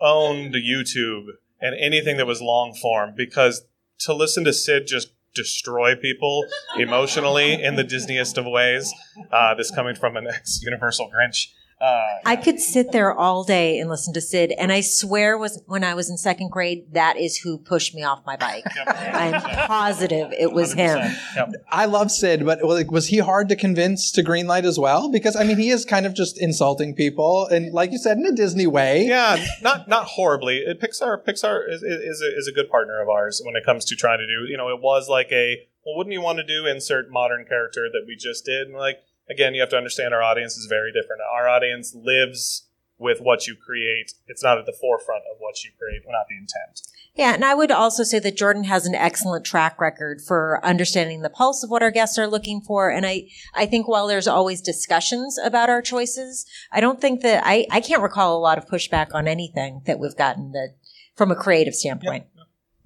[0.00, 1.26] owned YouTube
[1.60, 3.62] and anything that was long form because
[4.00, 6.44] to listen to Sid just destroy people
[6.76, 8.92] emotionally in the Disneyest of ways.
[9.30, 11.52] Uh, this coming from an ex Universal Grinch.
[11.80, 15.62] Uh, I could sit there all day and listen to Sid, and I swear was
[15.66, 18.66] when I was in second grade, that is who pushed me off my bike.
[18.86, 20.98] I'm positive it was him.
[20.98, 21.36] 100%.
[21.36, 21.52] Yep.
[21.70, 25.10] I love Sid, but like, was he hard to convince to greenlight as well?
[25.10, 28.26] Because I mean, he is kind of just insulting people, and like you said, in
[28.26, 29.06] a Disney way.
[29.06, 30.58] Yeah, not not horribly.
[30.58, 33.86] It, Pixar Pixar is, is, a, is a good partner of ours when it comes
[33.86, 34.50] to trying to do.
[34.50, 37.88] You know, it was like a well, wouldn't you want to do insert modern character
[37.90, 38.68] that we just did?
[38.68, 41.22] And like again, you have to understand our audience is very different.
[41.32, 42.66] Our audience lives
[42.98, 44.12] with what you create.
[44.26, 46.82] It's not at the forefront of what you create, well not the intent.
[47.14, 51.22] Yeah, and I would also say that Jordan has an excellent track record for understanding
[51.22, 52.88] the pulse of what our guests are looking for.
[52.88, 57.42] And I, I think while there's always discussions about our choices, I don't think that
[57.44, 60.76] I, I can't recall a lot of pushback on anything that we've gotten that
[61.16, 62.26] from a creative standpoint.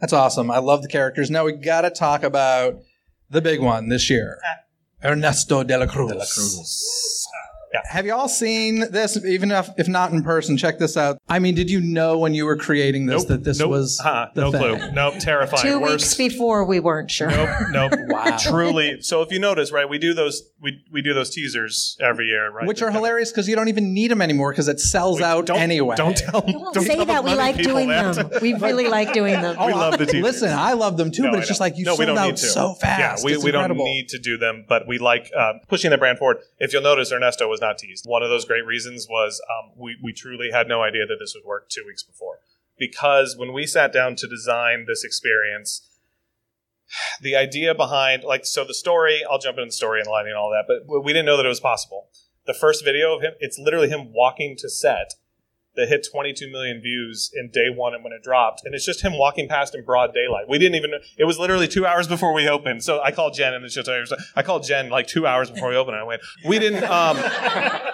[0.01, 0.51] That's awesome.
[0.51, 1.31] I love the characters.
[1.31, 2.81] Now we got to talk about
[3.31, 4.39] the big one this year,
[5.05, 7.29] Ernesto de la Cruz.
[7.91, 9.17] Have you all seen this?
[9.25, 11.19] Even if, if not in person, check this out.
[11.27, 13.29] I mean, did you know when you were creating this Nope.
[13.29, 13.71] that this Nope.
[13.71, 14.61] was Huh, the no thing?
[14.79, 14.93] clue.
[14.93, 15.15] Nope.
[15.21, 15.63] Terrifying.
[15.63, 15.93] Two Worst.
[15.93, 17.31] weeks before we weren't sure.
[17.31, 17.93] Nope, nope.
[18.09, 18.37] Wow.
[18.39, 19.01] Truly.
[19.01, 22.51] So if you notice, right, we do those we we do those teasers every year,
[22.51, 22.67] right?
[22.67, 24.81] Which They're are kind of- hilarious because you don't even need them anymore because it
[24.81, 25.97] sells out don't, anyway.
[25.97, 26.43] Don't tell.
[26.43, 27.25] Don't, don't say tell the that.
[27.25, 28.15] We money like people doing that.
[28.15, 28.31] them.
[28.43, 29.57] We really like doing them.
[29.67, 30.23] we love the teasers.
[30.23, 31.67] Listen, I love them too, No, but I it's just don't.
[31.71, 32.47] like you no, we sold don't out need to.
[32.47, 33.01] so fast.
[33.01, 33.85] Yeah, we, It's we don't incredible.
[33.87, 36.39] need to do them, but we like uh, pushing the brand forward.
[36.59, 38.05] If you'll notice, Ernesto was not teased.
[38.07, 41.35] One of those great reasons was um, we, we truly had no idea that this
[41.35, 42.39] would work two weeks before.
[42.79, 45.89] Because when we sat down to design this experience,
[47.21, 50.39] the idea behind like so the story i'll jump into the story and lighting and
[50.39, 52.09] all that but we didn't know that it was possible
[52.47, 55.15] the first video of him it's literally him walking to set
[55.77, 58.63] that hit 22 million views in day one and when it dropped.
[58.65, 60.49] And it's just him walking past in broad daylight.
[60.49, 62.85] We didn't even, it was literally two hours before we opened.
[62.85, 63.89] So i called jen and it's just
[64.37, 67.17] i called jen like two hours before we opened and i went we didn't um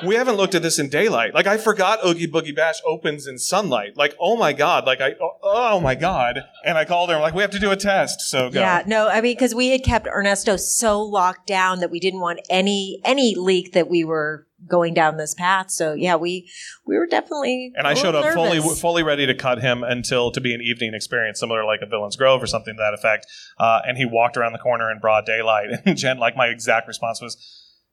[0.06, 1.34] we haven't looked at this in daylight.
[1.34, 3.96] Like i forgot oogie boogie bash opens in sunlight.
[3.96, 6.40] Like oh my god like i oh, oh my god.
[6.64, 8.20] And i called her I'm like we have to do a test.
[8.22, 8.60] So go.
[8.60, 12.20] Yeah, no, I mean, because we had kept Ernesto so locked down that we didn't
[12.20, 15.70] want any any leak that we were going down this path.
[15.70, 16.50] So yeah, we
[16.86, 18.80] we were definitely and I showed up fully nervous.
[18.80, 21.86] fully ready to cut him until to be an evening experience, similar to like a
[21.86, 23.26] Villain's Grove or something to that effect.
[23.58, 26.88] Uh, and he walked around the corner in broad daylight, and Jen, like my exact
[26.88, 27.36] response was,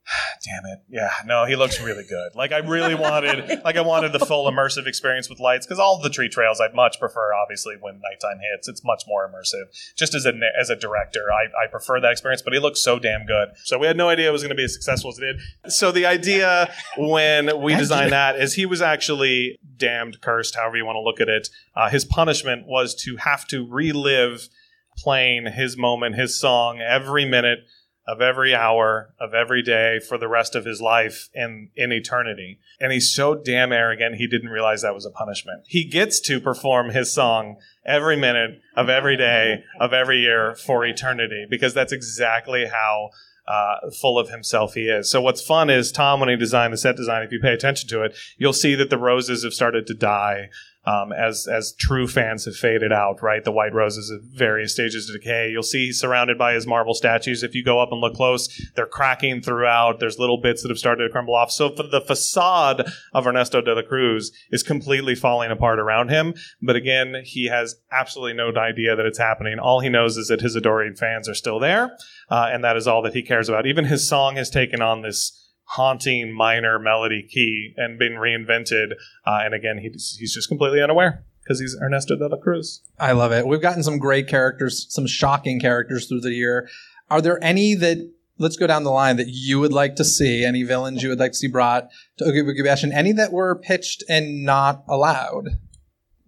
[0.45, 4.13] "Damn it, yeah, no, he looks really good." Like I really wanted, like I wanted
[4.13, 7.33] the full immersive experience with lights because all the treat trails I'd much prefer.
[7.33, 9.65] Obviously, when nighttime hits, it's much more immersive.
[9.95, 12.41] Just as a as a director, I, I prefer that experience.
[12.41, 14.55] But he looked so damn good, so we had no idea it was going to
[14.55, 15.71] be as successful as it did.
[15.71, 20.85] So the idea when we designed that is he was actually damned, cursed, however you
[20.85, 21.49] want to look at it.
[21.75, 24.49] Uh, his punishment was to have to relive
[24.97, 27.59] playing his moment, his song every minute
[28.07, 32.59] of every hour of every day for the rest of his life in in eternity.
[32.79, 35.63] And he's so damn arrogant he didn't realize that was a punishment.
[35.67, 40.85] He gets to perform his song every minute of every day of every year for
[40.85, 43.09] eternity because that's exactly how
[43.47, 45.09] uh, full of himself he is.
[45.09, 47.87] So what's fun is Tom, when he designed the set design, if you pay attention
[47.89, 50.49] to it, you'll see that the roses have started to die
[50.87, 53.21] um, as as true fans have faded out.
[53.21, 55.51] Right, the white roses at various stages of decay.
[55.51, 57.43] You'll see he's surrounded by his marble statues.
[57.43, 59.99] If you go up and look close, they're cracking throughout.
[59.99, 61.51] There's little bits that have started to crumble off.
[61.51, 66.33] So the facade of Ernesto de la Cruz is completely falling apart around him.
[66.61, 69.59] But again, he has absolutely no idea that it's happening.
[69.59, 71.97] All he knows is that his adoring fans are still there,
[72.29, 73.65] uh, and that is all that he cares about.
[73.65, 78.93] Even his song has taken on this haunting minor melody key and been reinvented.
[79.25, 82.81] Uh, and again, he's, he's just completely unaware because he's Ernesto de la Cruz.
[82.99, 83.47] I love it.
[83.47, 86.69] We've gotten some great characters, some shocking characters through the year.
[87.09, 90.45] Are there any that let's go down the line that you would like to see?
[90.45, 93.31] Any villains you would like to see brought to Oogie Boogie Bash, and any that
[93.31, 95.57] were pitched and not allowed?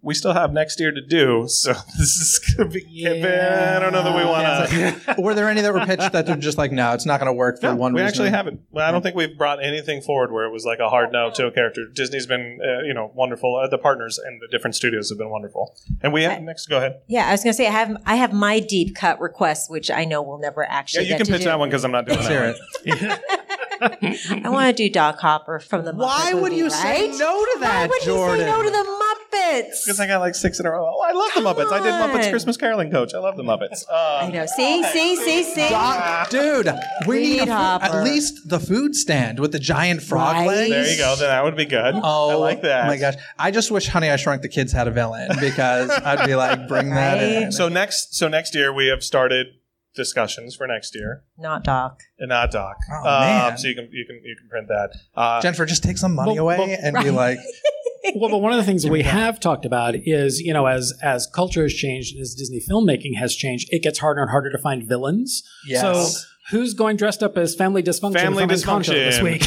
[0.01, 3.05] We still have next year to do, so this is gonna be.
[3.07, 5.15] I don't know that we want to.
[5.21, 7.33] were there any that were pitched that they're just like, no, it's not going to
[7.33, 8.07] work for No, one we reason?
[8.07, 8.61] actually haven't.
[8.71, 11.29] Well, I don't think we've brought anything forward where it was like a hard no
[11.31, 11.81] to a character.
[11.93, 13.55] Disney's been, uh, you know, wonderful.
[13.57, 15.75] Uh, the partners and the different studios have been wonderful.
[16.01, 16.67] And we have next.
[16.67, 17.01] Go ahead.
[17.07, 19.91] Yeah, I was going to say I have I have my deep cut request, which
[19.91, 21.05] I know we'll never actually.
[21.05, 21.45] Yeah, you get can to pitch do.
[21.49, 23.23] that one because I'm not doing Let's that.
[23.79, 24.13] hear one.
[24.13, 24.45] it.
[24.45, 25.91] I want to do Doc Hopper from the.
[25.93, 25.97] Muppets.
[25.97, 28.39] Why Muppet would movie, you say no to that, Why would Jordan?
[28.39, 29.85] you say no to the Muppets?
[29.85, 30.85] Because I got like six in a row.
[30.85, 31.71] Oh, I love the Muppets.
[31.71, 32.29] I did Muppets on.
[32.31, 33.13] Christmas Caroling Coach.
[33.13, 33.83] I love the Muppets.
[33.91, 34.45] I Um, know.
[34.45, 35.69] See, see, see, see.
[35.69, 36.67] Doc, dude,
[37.07, 37.85] we, We need, need a food- Hopper.
[37.85, 40.47] at least the food stand with the giant frog Right?
[40.47, 40.69] legs.
[40.71, 41.15] there you go.
[41.15, 41.95] Then that would be good.
[41.95, 42.85] Oh, I like that.
[42.85, 43.15] Oh my gosh.
[43.37, 46.67] I just wish Honey I Shrunk the Kids had a villain because I'd be like,
[46.67, 47.43] bring that Right?
[47.43, 47.51] in.
[47.51, 49.47] So next, so next year we have started
[49.95, 51.99] discussions for next year, Not Doc.
[52.19, 52.77] and not Doc.
[52.91, 53.57] Oh, man.
[53.57, 54.91] So you can you can you can print that.
[55.15, 57.39] Uh, Jennifer, just take some money Well, away well, and be like,
[58.15, 61.27] well, but one of the things we have talked about is, you know, as as
[61.27, 64.57] culture has changed, and as Disney filmmaking has changed, it gets harder and harder to
[64.57, 65.43] find villains.
[65.65, 65.81] Yes.
[65.81, 66.19] So
[66.51, 69.45] who's going dressed up as family dysfunction Family from Encanto this week?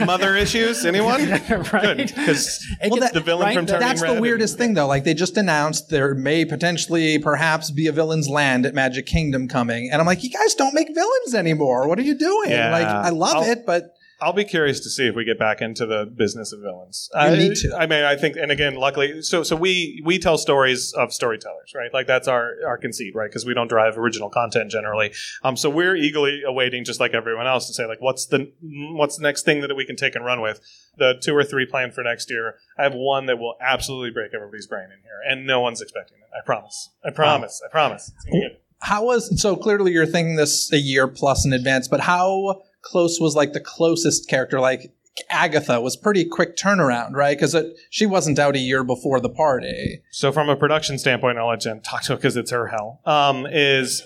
[0.06, 0.84] mother issues.
[0.84, 1.26] Anyone?
[1.72, 1.96] right?
[1.96, 3.54] Because Well, the villain right?
[3.56, 4.16] from Turning that's Red.
[4.16, 4.86] the weirdest thing, though.
[4.86, 9.48] Like, they just announced there may potentially, perhaps, be a villain's land at Magic Kingdom
[9.48, 9.88] coming.
[9.90, 11.88] And I'm like, you guys don't make villains anymore.
[11.88, 12.50] What are you doing?
[12.50, 12.70] Yeah.
[12.70, 15.60] Like, I love I'll- it, but I'll be curious to see if we get back
[15.60, 17.10] into the business of villains.
[17.12, 17.76] You I need to.
[17.76, 21.72] I mean, I think, and again, luckily, so so we we tell stories of storytellers,
[21.74, 21.92] right?
[21.92, 23.28] Like that's our our conceit, right?
[23.28, 25.12] Because we don't drive original content generally.
[25.42, 29.16] Um, so we're eagerly awaiting, just like everyone else, to say like, what's the what's
[29.16, 30.60] the next thing that we can take and run with?
[30.96, 32.54] The two or three planned for next year.
[32.78, 36.18] I have one that will absolutely break everybody's brain in here, and no one's expecting
[36.18, 36.28] it.
[36.36, 36.90] I promise.
[37.04, 37.62] I promise.
[37.66, 38.12] I promise.
[38.14, 38.56] It's gonna be good.
[38.80, 43.20] how was, so clearly you're thinking this a year plus in advance, but how close
[43.20, 44.60] was like the closest character?
[44.60, 44.92] Like,
[45.30, 47.36] Agatha was pretty quick turnaround, right?
[47.36, 47.56] Because
[47.90, 50.02] she wasn't out a year before the party.
[50.10, 53.00] So from a production standpoint, I'll let Jen talk to it because it's her hell.
[53.04, 54.02] Um, is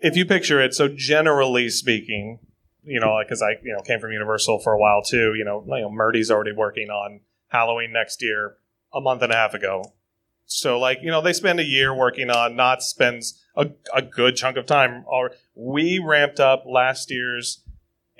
[0.00, 2.40] if you picture it, so generally speaking,
[2.84, 5.34] you know, because I you know came from Universal for a while too.
[5.34, 8.56] You know, you know, Murdy's already working on Halloween next year,
[8.92, 9.92] a month and a half ago.
[10.44, 14.36] So like you know, they spend a year working on, not spends a, a good
[14.36, 15.04] chunk of time.
[15.54, 17.62] We ramped up last year's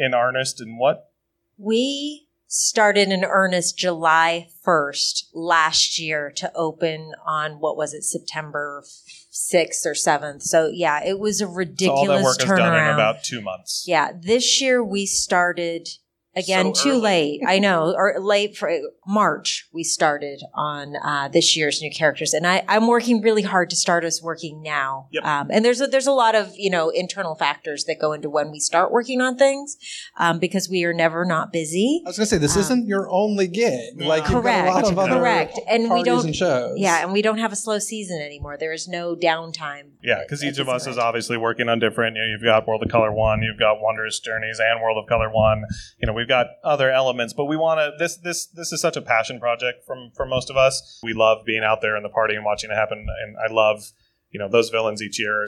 [0.00, 1.12] in earnest in what
[1.56, 8.82] We started in earnest July 1st last year to open on what was it, September
[9.30, 10.42] 6th or 7th.
[10.42, 13.40] So yeah, it was a ridiculous So all that work is done in about two
[13.40, 13.84] months.
[13.86, 15.88] Yeah, this year we started
[16.36, 17.00] again So too early.
[17.00, 17.40] late.
[17.46, 18.70] I know, or late for
[19.06, 23.70] March we started on uh, this year's new characters, and I, I'm working really hard
[23.70, 25.08] to start us working now.
[25.12, 25.24] Yep.
[25.24, 28.30] Um, and there's a, there's a lot of you know internal factors that go into
[28.30, 29.76] when we start working on things
[30.18, 32.02] um, because we are never not busy.
[32.06, 34.00] I was gonna say this Um, isn't your only gig.
[34.00, 35.58] Like you've got a Correct, lot of other correct.
[35.68, 36.78] And we don't- and shows.
[36.78, 38.56] Yeah, and we don't have a slow season anymore.
[38.58, 39.90] There is no downtime.
[40.02, 42.16] Yeah, because each of us is obviously working on different.
[42.16, 45.08] You know, you've got World of Color One, you've got Wondrous Journeys, and World of
[45.08, 45.64] Color One.
[45.98, 47.92] You know, we've got other elements, but we want to.
[47.98, 51.00] This this this is such a passion project from for most of us.
[51.02, 53.92] We love being out there in the party and watching it happen, and I love
[54.30, 55.46] you know those villains each year.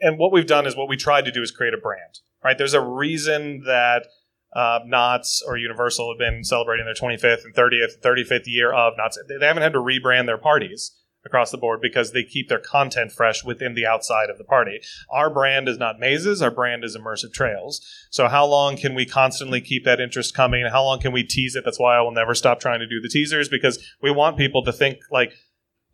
[0.00, 2.20] And, what we've done is what we tried to do is create a brand.
[2.42, 2.56] Right?
[2.56, 4.06] There's a reason that
[4.54, 9.18] uh, Knott's or Universal have been celebrating their 25th and 30th, 35th year of Knott's.
[9.28, 13.12] They haven't had to rebrand their parties across the board because they keep their content
[13.12, 14.80] fresh within the outside of the party.
[15.10, 17.84] Our brand is not mazes, our brand is immersive trails.
[18.10, 20.66] So how long can we constantly keep that interest coming?
[20.70, 21.64] How long can we tease it?
[21.64, 24.64] That's why I will never stop trying to do the teasers because we want people
[24.64, 25.32] to think like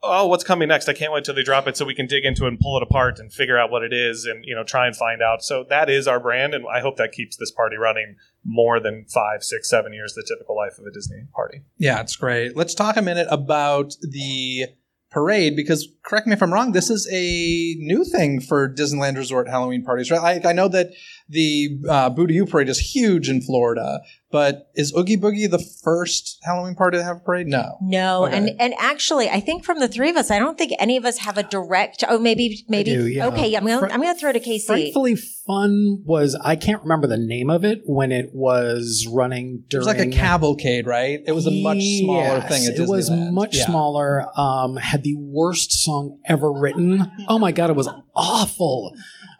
[0.06, 2.26] oh what's coming next i can't wait till they drop it so we can dig
[2.26, 4.62] into it and pull it apart and figure out what it is and you know
[4.62, 7.50] try and find out so that is our brand and i hope that keeps this
[7.50, 8.14] party running
[8.44, 12.16] more than five six seven years the typical life of a disney party Yeah, it's
[12.16, 12.56] great.
[12.56, 14.66] Let's talk a minute about the
[15.14, 16.72] parade because correct me if I'm wrong.
[16.72, 20.42] This is a new thing for Disneyland Resort Halloween parties, right?
[20.44, 20.90] I, I know that
[21.28, 24.00] the uh, Boo parade is huge in Florida,
[24.30, 27.46] but is Oogie Boogie the first Halloween party to have a parade?
[27.46, 27.78] No.
[27.80, 28.36] No, Okay.
[28.36, 31.04] and and actually, I think from the three of us, I don't think any of
[31.04, 32.04] us have a direct.
[32.08, 32.90] Oh, maybe maybe.
[32.94, 33.26] do, yeah.
[33.28, 34.66] Okay, yeah, I'm gonna Fr- I'm gonna throw to Casey.
[34.66, 39.68] Frightfully Fun was I can't remember the name of it when it was running It
[39.70, 41.20] during was like a cavalcade, right?
[41.26, 43.66] It was a much smaller Yes, thing at It was much Yeah.
[43.66, 44.26] smaller.
[44.38, 47.10] Um, had the worst song ever written.
[47.28, 48.94] Oh my god, it was awful.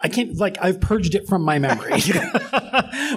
[0.05, 1.91] I can't like I've purged it from my memory.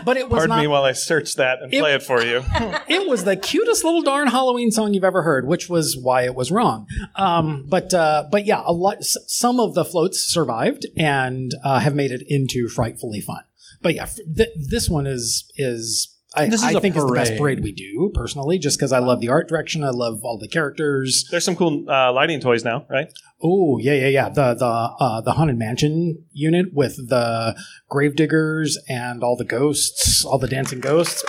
[0.05, 0.61] but it was pardon not.
[0.61, 2.43] me while i search that and It- play it for you
[2.87, 6.33] it was the cutest little darn Halloween song you've ever heard, which was why it
[6.35, 6.87] was wrong.
[7.15, 8.97] Um, but uh, but yeah, a lot.
[8.99, 13.41] s- Some of the floats survived and uh, have made it into frightfully fun.
[13.81, 16.13] But yeah, th- this one is is.
[16.37, 17.39] I, This is I a think is the best parade.
[17.39, 19.83] parade we do personally, just because I love the art direction.
[19.83, 21.25] I love all the characters.
[21.31, 23.07] there's some cool uh, lighting toys now right
[23.43, 24.29] Oh yeah, yeah, yeah.
[24.29, 27.55] The the uh, the haunted mansion unit with the
[27.89, 31.23] gravediggers and all the ghosts, all the dancing ghosts.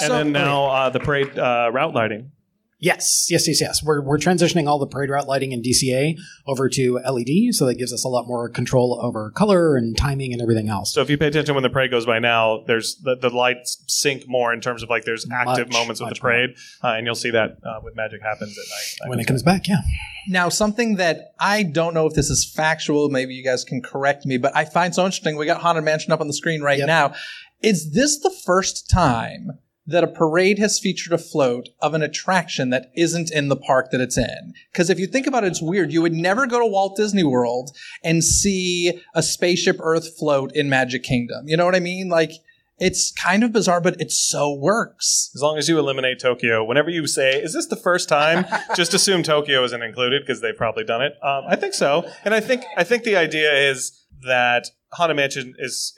[0.00, 2.32] and So- then now uh, the parade uh, route lighting
[2.80, 3.82] Yes, yes, yes, yes.
[3.82, 6.16] We're we're transitioning all the parade route lighting in DCA
[6.46, 10.32] over to LED, so that gives us a lot more control over color and timing
[10.32, 10.94] and everything else.
[10.94, 13.84] so if you pay attention when the parade goes by now there's the, the lights
[13.86, 16.50] sync more in terms of like there's active Much, moments with the parade
[16.82, 19.68] uh, and you'll see that uh, with magic happens at night when it comes back,
[19.68, 19.82] yeah.
[20.28, 24.26] Now, something that I don't know if this is factual, maybe you guys can correct
[24.26, 25.36] me, but I find so interesting.
[25.36, 26.86] We got Haunted Mansion up on the screen right Yep.
[26.86, 27.14] now.
[27.62, 29.58] Is this the first time
[29.90, 33.90] that a parade has featured a float of an attraction that isn't in the park
[33.90, 34.54] that it's in?
[34.72, 35.92] Because if you think about it, it's weird.
[35.92, 37.70] You would never go to Walt Disney World
[38.02, 41.48] and see a spaceship Earth float in Magic Kingdom.
[41.48, 42.08] You know what I mean?
[42.08, 42.32] Like,
[42.78, 45.30] it's kind of bizarre, but it so works.
[45.34, 48.94] As long as you eliminate Tokyo, whenever you say, "Is this the first time?" just
[48.94, 51.12] assume Tokyo isn't included because they've probably done it.
[51.22, 55.54] Um, I think so, and I think I think the idea is that Haunted Mansion
[55.58, 55.92] is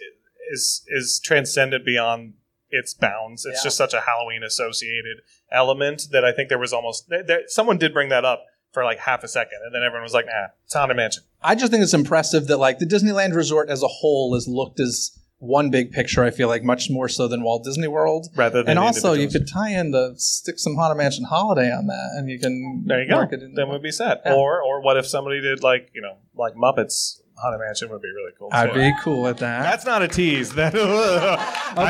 [0.52, 2.34] is is transcended beyond
[2.72, 3.46] its bounds.
[3.46, 3.64] It's Yeah.
[3.68, 5.18] just such a Halloween associated
[5.50, 8.84] element that I think there was almost there, there, someone did bring that up for
[8.84, 11.70] like half a second, and then everyone was like, "Nah, it's Haunted Mansion." I just
[11.70, 15.70] think it's impressive that like the Disneyland Resort as a whole is looked as one
[15.70, 16.22] big picture.
[16.24, 18.28] I feel like much more so than Walt Disney World.
[18.36, 21.86] Rather than and also, you could tie in the stick some Haunted Mansion holiday on
[21.88, 23.16] that, and you can There you go.
[23.16, 23.50] market it.
[23.54, 24.22] Then we'd be set.
[24.24, 24.34] Yeah.
[24.34, 28.08] Or or what if somebody did like you know like Muppets Haunted Mansion would be
[28.08, 28.48] really cool.
[28.52, 28.78] I'd too.
[28.80, 29.62] be cool with that.
[29.62, 30.54] That's not a tease.
[30.54, 30.78] That I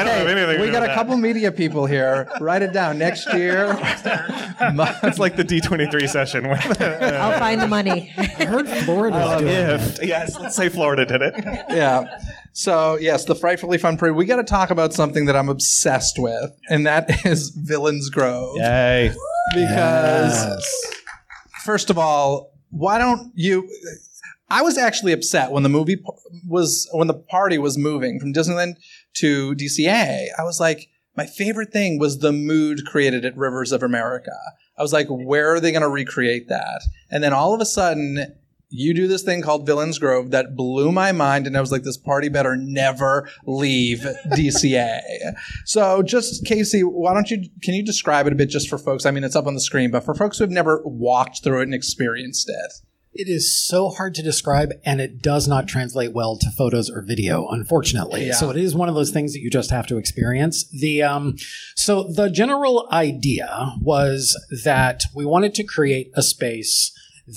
[0.02, 0.56] don't have anything.
[0.56, 0.94] to we do got with a that.
[0.94, 2.28] couple media people here.
[2.40, 3.78] Write it down next year.
[5.02, 6.46] It's like the D twenty three session.
[6.80, 8.12] I'll find the money.
[8.16, 9.98] I heard Florida's doing it.
[9.98, 11.34] if yes, let's say Florida did it.
[11.68, 12.18] yeah.
[12.52, 14.14] So yes, the frightfully fun parade.
[14.14, 18.56] We got to talk about something that I'm obsessed with, and that is Villains Grove.
[18.56, 19.12] Yay!
[19.54, 20.56] Because
[21.64, 23.68] first of all, why don't you?
[24.52, 25.96] I was actually upset when the movie
[26.46, 28.74] was when the party was moving from Disneyland
[29.14, 30.26] to DCA.
[30.38, 34.36] I was like, my favorite thing was the mood created at Rivers of America.
[34.76, 36.82] I was like, where are they going to recreate that?
[37.10, 38.26] And then all of a sudden,
[38.68, 41.82] you do this thing called Villains Grove that blew my mind, and I was like,
[41.82, 45.00] this party better never leave DCA.
[45.64, 49.06] so, just Casey, why don't you can you describe it a bit just for folks?
[49.06, 51.60] I mean, it's up on the screen, but for folks who have never walked through
[51.60, 52.72] it and experienced it.
[53.14, 57.02] It is so hard to describe, and it does not translate well to photos or
[57.02, 58.28] video, unfortunately.
[58.28, 58.34] Yeah.
[58.34, 60.64] So it is one of those things that you just have to experience.
[60.70, 61.36] The um,
[61.76, 66.90] so the general idea was that we wanted to create a space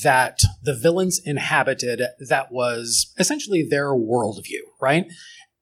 [0.04, 5.08] that the villains inhabited that was essentially their worldview, right?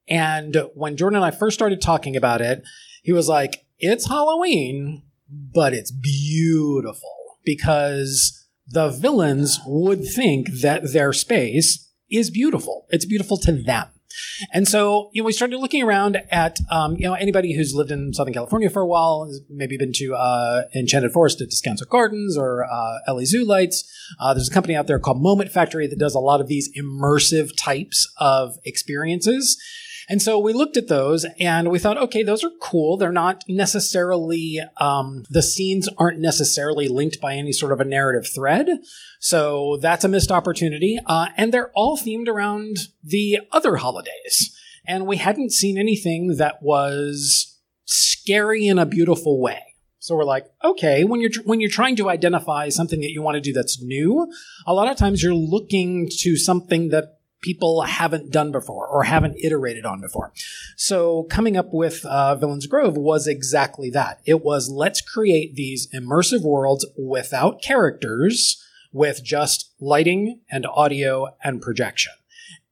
[0.08, 2.64] And when Jordan and I first started talking about it,
[3.02, 11.14] he was like, "It's Halloween, but it's beautiful because." The villains would think that their
[11.14, 12.86] space is beautiful.
[12.90, 13.88] It's beautiful to them.
[14.52, 17.92] And so, you know, we started looking around at, um, you know, anybody who's lived
[17.92, 21.88] in Southern California for a while, has maybe been to uh, Enchanted Forest at Descanso
[21.88, 23.84] Gardens or uh, LA Zoo Lights.
[24.20, 26.70] Uh, there's a company out there called Moment Factory that does a lot of these
[26.78, 29.58] immersive types of experiences.
[30.10, 32.98] And so we looked at those and we thought, okay, those are cool.
[32.98, 38.30] They're not necessarily, um, the scenes aren't necessarily linked by any sort of a narrative
[38.34, 38.68] thread.
[39.20, 41.00] So that's a missed opportunity.
[41.06, 44.56] Uh, and they're all themed around the other holidays.
[44.86, 49.62] And we hadn't seen anything that was scary in a beautiful way.
[50.00, 53.36] So we're like, okay, when you're when you're trying to identify something that you want
[53.36, 54.30] to do that's new,
[54.68, 59.38] a lot of times you're looking to something that people haven't done before or haven't
[59.38, 60.32] iterated on before.
[60.76, 64.22] So coming up with uh, Villains Grove was exactly that.
[64.26, 68.60] It was let's create these immersive worlds without characters,
[68.92, 72.14] with just lighting and audio and projection.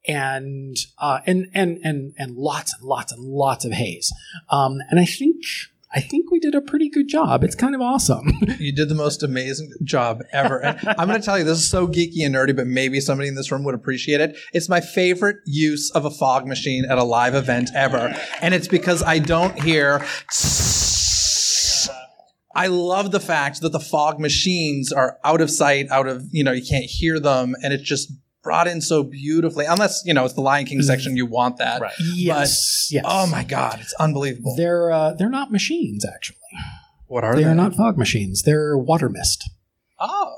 [0.07, 4.11] And uh, and and and and lots and lots and lots of haze,
[4.49, 5.43] um, and I think
[5.93, 7.43] I think we did a pretty good job.
[7.43, 8.31] It's kind of awesome.
[8.61, 10.63] You did the most amazing job ever.
[10.63, 13.27] And I'm going to tell you, this is so geeky and nerdy, but maybe somebody
[13.27, 14.37] in this room would appreciate it.
[14.53, 18.15] It's my favorite use of a fog machine at a live event ever.
[18.39, 20.05] And it's because I don't hear.
[22.55, 26.43] I love the fact that the fog machines are out of sight, out of, you
[26.43, 28.11] know, you can't hear them, and it's just
[28.43, 29.65] brought in so beautifully.
[29.65, 31.81] Unless, you know, it's the Lion King section, you want that.
[31.81, 31.93] Right.
[32.15, 33.03] yes, yes.
[33.07, 34.55] Oh my God, it's unbelievable.
[34.55, 36.37] They're uh, they're not machines actually.
[37.07, 37.49] what are They they?
[37.49, 38.43] are not fog machines.
[38.43, 39.49] They're water mist.
[39.99, 40.35] Oh.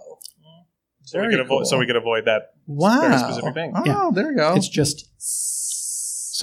[1.06, 3.02] So we Very could avoid so we could avoid that Wow.
[3.02, 3.74] very specific thing.
[3.76, 4.10] Oh, Yeah.
[4.14, 4.56] there you go.
[4.56, 5.06] It's just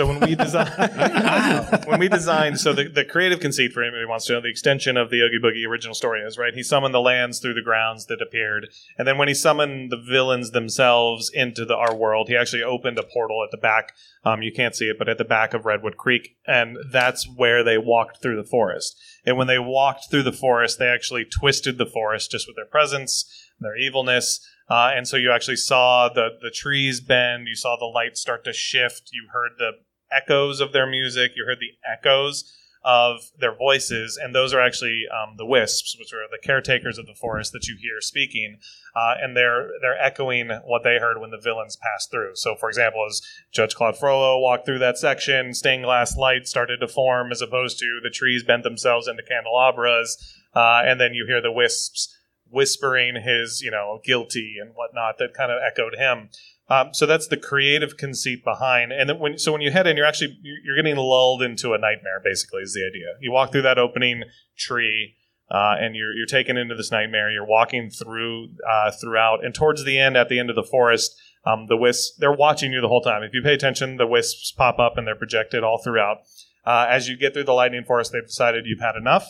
[0.01, 4.09] So when we designed, when we designed, so the, the creative conceit for anybody who
[4.09, 6.55] wants to know, the extension of the Oogie Boogie original story is right.
[6.55, 9.99] He summoned the lands through the grounds that appeared, and then when he summoned the
[9.99, 13.93] villains themselves into the our world, he actually opened a portal at the back.
[14.25, 17.63] Um, you can't see it, but at the back of Redwood Creek, and that's where
[17.63, 18.99] they walked through the forest.
[19.27, 22.65] And when they walked through the forest, they actually twisted the forest just with their
[22.65, 24.41] presence, their evilness.
[24.67, 28.45] Uh, and so you actually saw the, the trees bend, you saw the light start
[28.45, 29.73] to shift, you heard the
[30.13, 35.05] echoes of their music, you heard the echoes of their voices, and those are actually
[35.13, 38.59] um, the wisps, which are the caretakers of the forest that you hear speaking,
[38.97, 42.33] uh, and they're they're echoing what they heard when the villains passed through.
[42.35, 43.21] So, for example, as
[43.53, 47.79] Judge Claude Frollo walked through that section, stained glass light started to form, as opposed
[47.81, 50.17] to the trees bent themselves into candelabras,
[50.55, 52.17] uh, and then you hear the wisps
[52.51, 56.31] whispering his, you know, guilty and whatnot that kind of echoed him.
[56.71, 58.93] Um, so that's the creative conceit behind.
[58.93, 61.79] And then when so when you head in, you're actually you're getting lulled into a
[61.79, 62.21] nightmare.
[62.23, 63.07] Basically, is the idea.
[63.21, 64.25] You walk through that opening
[64.57, 65.17] tree.
[65.53, 67.29] Uh, and you're you're taken into this nightmare.
[67.29, 71.21] You're walking through uh, throughout, and towards the end, at the end of the forest,
[71.45, 73.25] um, the wisps they're watching you the whole time.
[73.25, 76.19] If you pay attention, the wisps pop up and they're projected all throughout.
[76.65, 79.27] Uh, as you get through the lightning forest, they've decided you've had enough.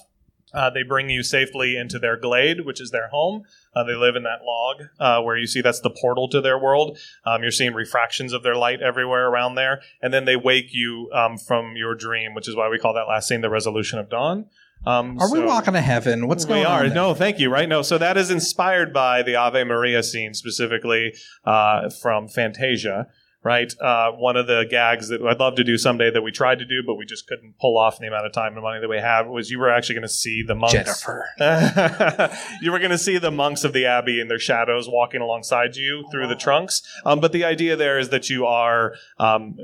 [0.53, 3.43] Uh, they bring you safely into their glade, which is their home.
[3.75, 6.59] Uh, they live in that log uh, where you see that's the portal to their
[6.59, 6.99] world.
[7.25, 9.81] Um, you're seeing refractions of their light everywhere around there.
[10.03, 13.09] And then they wake you um, from your dream, which is why we call that
[13.09, 14.47] last scene the resolution of dawn.
[14.87, 16.27] Um, Are we walking to heaven?
[16.27, 16.85] What's going we are.
[16.85, 16.95] on?
[16.95, 17.51] No, thank you.
[17.53, 17.69] Right.
[17.69, 17.83] No.
[17.83, 23.09] So that is inspired by the Ave Maria scene, specifically uh, from Fantasia.
[23.43, 23.73] Right.
[23.81, 26.67] Uh, one of the gags that I'd love to do someday that we tried to
[26.67, 28.89] do, but we just couldn't pull off in the amount of time and money that
[28.89, 30.75] we have was you were actually going to see the monks.
[30.75, 31.27] Jennifer.
[32.61, 35.75] you were going to see the monks of the abbey in their shadows walking alongside
[35.75, 36.83] you through the trunks.
[37.07, 38.95] Um, but the idea there is that you are.
[39.19, 39.57] Um,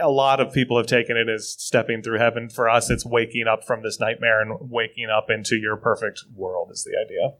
[0.00, 2.48] a lot of people have taken it as stepping through heaven.
[2.48, 6.70] For us, it's waking up from this nightmare and waking up into your perfect world.
[6.70, 7.34] Is the idea.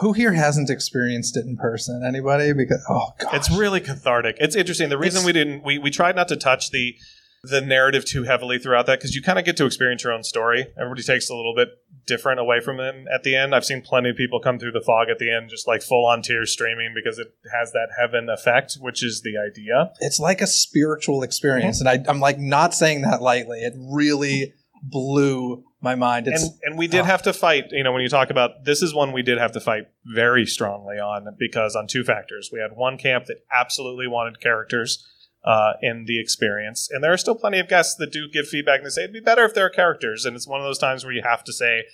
[0.00, 2.02] Who here hasn't experienced it in person?
[2.06, 2.52] Anybody?
[2.52, 4.36] Because oh god, It's really cathartic.
[4.40, 4.88] It's interesting.
[4.88, 6.96] The reason It's- we didn't we, we tried not to touch the
[7.42, 10.22] the narrative too heavily throughout that because you kind of get to experience your own
[10.22, 10.66] story.
[10.78, 11.68] Everybody takes a little bit
[12.06, 13.54] different away from him at the end.
[13.54, 16.04] I've seen plenty of people come through the fog at the end, just like full
[16.06, 19.92] on tears streaming because it has that heaven effect, which is the idea.
[20.00, 21.88] It's like a spiritual experience, mm-hmm.
[21.88, 23.60] and I, I'm like not saying that lightly.
[23.60, 26.28] It really blew my mind.
[26.28, 27.04] It's and, and we did oh.
[27.04, 27.66] have to fight.
[27.70, 30.46] You know, when you talk about this is one we did have to fight very
[30.46, 32.50] strongly on because on two factors.
[32.52, 35.06] We had one camp that absolutely wanted characters
[35.44, 38.78] uh, in the experience, and there are still plenty of guests that do give feedback
[38.78, 40.24] and they say it'd be better if there are characters.
[40.24, 41.84] And it's one of those times where you have to say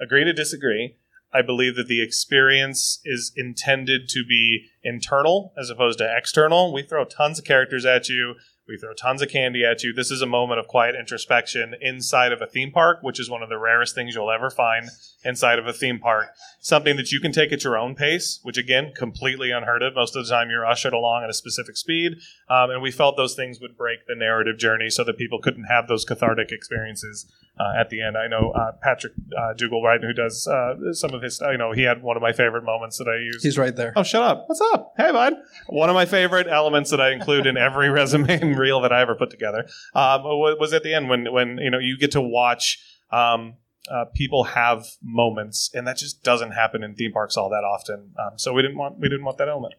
[0.00, 0.96] agree to disagree.
[1.32, 6.72] I believe that the experience is intended to be internal as opposed to external.
[6.72, 8.36] We throw tons of characters at you.
[8.68, 9.92] We throw tons of candy at you.
[9.92, 13.40] This is a moment of quiet introspection inside of a theme park, which is one
[13.40, 14.88] of the rarest things you'll ever find
[15.24, 16.30] inside of a theme park.
[16.58, 19.94] Something that you can take at your own pace, which again, completely unheard of.
[19.94, 22.14] Most of the time, you're ushered along at a specific speed.
[22.50, 25.64] Um, and we felt those things would break the narrative journey so that people couldn't
[25.64, 27.26] have those cathartic experiences
[27.58, 28.16] uh, at the end.
[28.16, 31.72] I know uh, Patrick uh, Dougal, right, who does uh, some of his, you know,
[31.72, 33.42] he had one of my favorite moments that I use.
[33.42, 33.92] he's right there.
[33.96, 34.44] Oh, shut up.
[34.46, 34.94] What's up?
[34.96, 35.34] Hey, bud.
[35.68, 39.02] One of my favorite elements that I include in every resume and reel that I
[39.02, 42.20] ever put together um, was at the end when, when you know, you get to
[42.20, 42.78] watch
[43.10, 43.54] um,
[43.90, 48.12] uh, people have moments, and that just doesn't happen in theme parks all that often.
[48.18, 49.74] Um, so we didn't want we didn't want that element.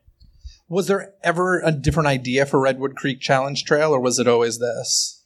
[0.69, 4.59] Was there ever a different idea for Redwood Creek Challenge Trail, or was it always
[4.59, 5.16] this?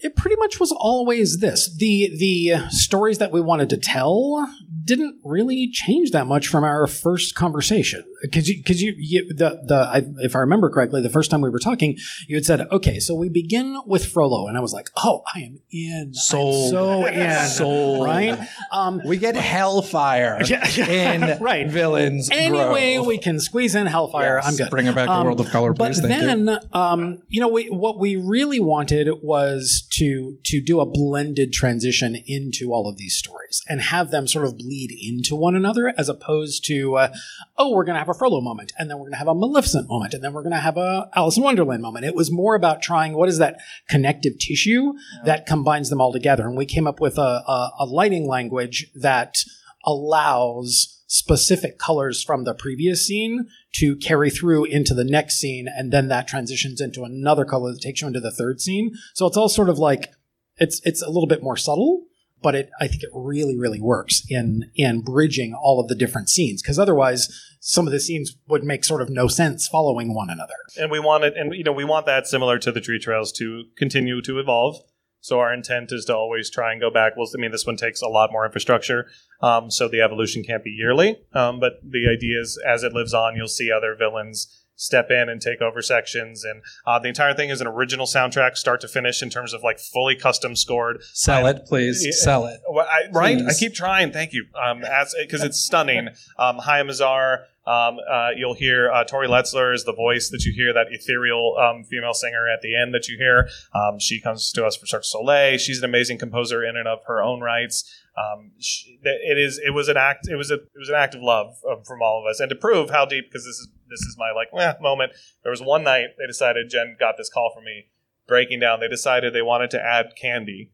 [0.00, 1.74] It pretty much was always this.
[1.76, 4.48] The the stories that we wanted to tell
[4.84, 8.04] didn't really change that much from our first conversation.
[8.22, 11.40] Because you, because you, you, the the I, if I remember correctly, the first time
[11.40, 11.96] we were talking,
[12.26, 15.40] you had said, "Okay, so we begin with Frollo," and I was like, "Oh, I
[15.40, 16.70] am in, Sold.
[16.70, 18.04] so in, Sold.
[18.04, 18.38] right?"
[18.72, 20.40] Um, We get Hellfire
[20.78, 21.68] in Right.
[21.68, 22.28] Villains.
[22.32, 23.06] Anyway, Grove.
[23.06, 24.40] we can squeeze in Hellfire.
[24.42, 24.48] Yes.
[24.48, 24.70] I'm good.
[24.70, 26.00] Bring her back to Um, World of Color, But please.
[26.00, 26.44] Thank you.
[26.46, 31.52] then, um, you know, we, what we really wanted was to to do a blended
[31.52, 35.92] transition into all of these stories and have them sort of bleed into one another,
[35.96, 37.12] as opposed to, uh,
[37.56, 39.34] oh, we're going to have a Frollo moment, and then we're going to have a
[39.34, 42.04] Maleficent moment, and then we're going to have a Alice in Wonderland moment.
[42.04, 44.92] It was more about trying what is that connective tissue
[45.24, 48.90] that combines them all together, and we came up with a, a, a lighting language
[48.94, 49.38] that
[49.84, 55.92] allows specific colors from the previous scene to carry through into the next scene and
[55.92, 58.92] then that transitions into another color that takes you into the third scene.
[59.14, 60.10] So it's all sort of like
[60.56, 62.04] it's it's a little bit more subtle
[62.42, 66.28] but it i think it really really works in in bridging all of the different
[66.28, 67.28] scenes because otherwise
[67.60, 70.54] some of the scenes would make sort of no sense following one another.
[70.76, 73.32] And we want it and you know we want that similar to the treat trails
[73.32, 74.76] to continue to evolve
[75.20, 77.76] so our intent is to always try and go back well i mean this one
[77.76, 79.06] takes a lot more infrastructure
[79.40, 83.14] um, so the evolution can't be yearly um, but the idea is as it lives
[83.14, 87.34] on you'll see other villains step in and take over sections and uh, the entire
[87.34, 91.02] thing is an original soundtrack start to finish in terms of like fully custom scored
[91.12, 92.22] Sell it, please.
[92.22, 92.60] Sell it.
[92.72, 93.42] I, right?
[93.44, 94.12] I keep trying.
[94.12, 94.46] Thank you.
[94.54, 96.08] Um, as because it's stunning.
[96.38, 97.40] Um, Hayam Azar.
[97.68, 101.54] Um, uh, you'll hear uh, Tori Letzler is the voice that you hear, that ethereal
[101.58, 103.50] um, female singer at the end that you hear.
[103.74, 105.58] Um, she comes to us for Cirque Soleil.
[105.58, 107.84] She's an amazing composer in and of her own rights.
[108.16, 109.60] Um, she, it is.
[109.64, 110.28] It was an act.
[110.28, 110.54] It was a.
[110.54, 113.04] It was an act of love um, from all of us, and to prove how
[113.04, 114.48] deep, because this is this is my like
[114.80, 115.12] moment.
[115.42, 116.70] There was one night they decided.
[116.70, 117.88] Jen got this call from me,
[118.26, 118.80] breaking down.
[118.80, 120.72] They decided they wanted to add candy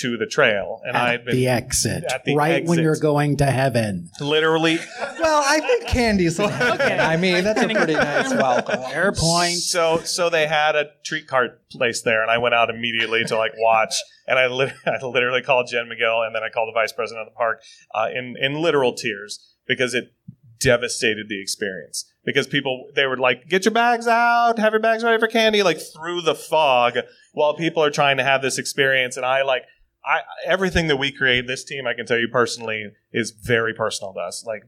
[0.00, 3.36] to the trail, and I had been the exit at the right when you're going
[3.38, 4.78] to heaven literally
[5.20, 6.98] Well, I think candy's okay.
[6.98, 8.82] I mean, that's a pretty nice welcome.
[8.90, 12.70] fair point So so they had a treat cart placed there, and I went out
[12.70, 13.94] immediately to like watch.
[14.26, 17.26] And I, lit- I literally called Jen McGill, and then I called the vice president
[17.26, 17.62] of the park
[17.94, 20.12] uh, in in literal tears because it
[20.60, 22.04] devastated the experience.
[22.24, 25.62] Because people they were like, "Get your bags out, have your bags ready for candy,"
[25.62, 26.98] like through the fog,
[27.32, 29.16] while people are trying to have this experience.
[29.16, 29.62] And I like.
[30.04, 34.12] I, everything that we create, this team, I can tell you personally, is very personal
[34.14, 34.44] to us.
[34.46, 34.64] Like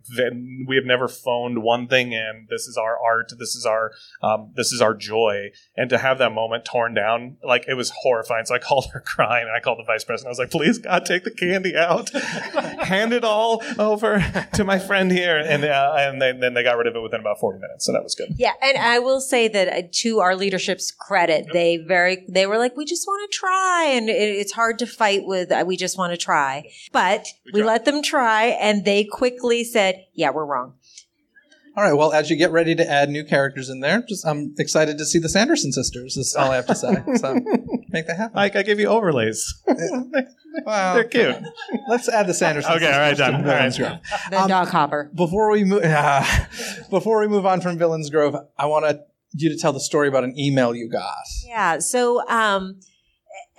[0.66, 2.46] we have never phoned one thing in.
[2.48, 3.32] This is our art.
[3.38, 5.50] This is our um, this is our joy.
[5.76, 8.46] And to have that moment torn down, like it was horrifying.
[8.46, 10.28] So I called her crying, and I called the vice president.
[10.28, 14.24] I was like, "Please, God, take the candy out, hand it all over
[14.54, 17.20] to my friend here." And uh, and then, then they got rid of it within
[17.20, 17.86] about forty minutes.
[17.86, 18.34] So that was good.
[18.36, 22.58] Yeah, and I will say that uh, to our leadership's credit, they very they were
[22.58, 25.52] like, we just want to try, and it, it's hard to fight with.
[25.52, 27.66] Uh, we just want to try, but we, tried.
[27.66, 28.29] let them try,
[28.60, 30.74] and they quickly said, "Yeah, we're wrong."
[31.76, 31.92] All right.
[31.92, 35.04] Well, as you get ready to add new characters in there, just I'm excited to
[35.04, 36.16] see the Sanderson sisters.
[36.16, 36.96] Is all I have to say.
[37.16, 37.34] So
[37.90, 38.34] make that happen.
[38.34, 39.54] Mike, I give you overlays.
[40.66, 40.94] Wow.
[40.94, 41.36] They're cute.
[41.88, 42.72] Let's add the Sanderson.
[42.72, 43.44] Okay, all right, done.
[43.44, 44.00] Villains All right.
[44.02, 44.20] Grove.
[44.30, 45.10] The Um, Doc Hopper.
[45.14, 46.24] Before we move, uh,
[46.90, 49.00] before we move on from Villains Grove, I want
[49.32, 51.14] you to tell the story about an email you got.
[51.46, 51.78] Yeah.
[51.78, 52.80] So, um,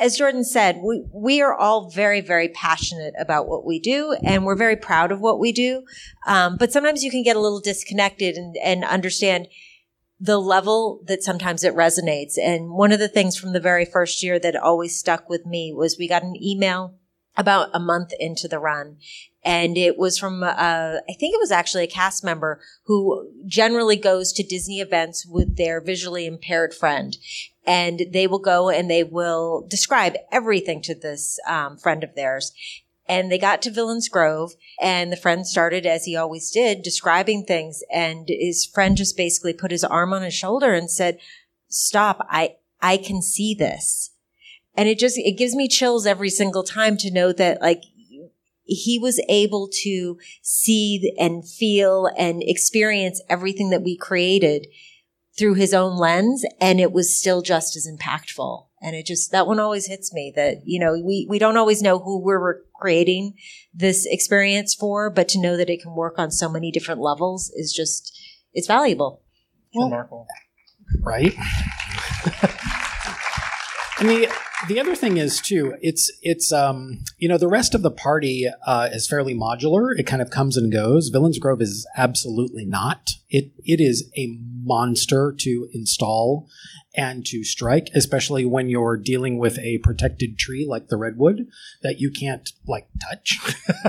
[0.02, 4.44] as Jordan said, we, we are all very, very passionate about what we do and
[4.44, 5.84] we're very proud of what we do.
[6.26, 9.48] Um, but sometimes you can get a little disconnected and, and understand
[10.20, 12.34] the level that sometimes it resonates.
[12.36, 15.72] And one of the things from the very first year that always stuck with me
[15.72, 16.96] was we got an email
[17.38, 18.98] about a month into the run.
[19.44, 23.98] And it was from, uh, I think it was actually a cast member who generally
[23.98, 27.18] goes to Disney events with their visually impaired friend
[27.66, 32.54] and they will go and they will describe everything to this um, friend of theirs.
[33.08, 37.44] And they got to Villains Grove and the friend started, as he always did, describing
[37.44, 37.84] things.
[37.92, 41.20] And his friend just basically put his arm on his shoulder and said,
[41.68, 42.26] stop.
[42.30, 44.12] I, I can see this.
[44.76, 47.84] And it just, it gives me chills every single time to know that like
[48.64, 54.68] he was able to see and feel and experience everything that we created
[55.38, 58.68] through his own lens and it was still just as impactful.
[58.82, 61.82] And it just, that one always hits me that, you know, we, we don't always
[61.82, 63.36] know who we're creating
[63.74, 67.52] this experience for, but to know that it can work on so many different levels
[67.56, 68.18] is just,
[68.54, 69.22] it's valuable.
[69.76, 70.28] Remarkable.
[71.02, 71.34] right?
[73.98, 74.28] I the
[74.68, 78.48] the other thing is too, it's it's um you know the rest of the party
[78.66, 79.98] uh, is fairly modular.
[79.98, 81.10] It kind of comes and goes.
[81.10, 83.12] Villains Grove is absolutely not.
[83.30, 86.48] It it is a monster to install
[86.94, 91.48] and to strike, especially when you're dealing with a protected tree like the redwood
[91.84, 93.40] that you can't like touch.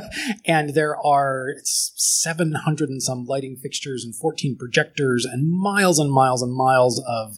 [0.46, 6.42] and there are 700 and some lighting fixtures and 14 projectors and miles and miles
[6.42, 7.36] and miles of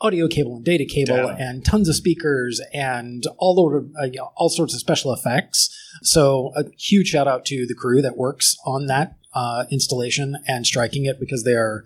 [0.00, 1.36] audio cable and data cable Data.
[1.38, 5.70] and tons of speakers and all uh, all sorts of special effects.
[6.02, 10.66] So a huge shout out to the crew that works on that uh, installation and
[10.66, 11.84] striking it because they are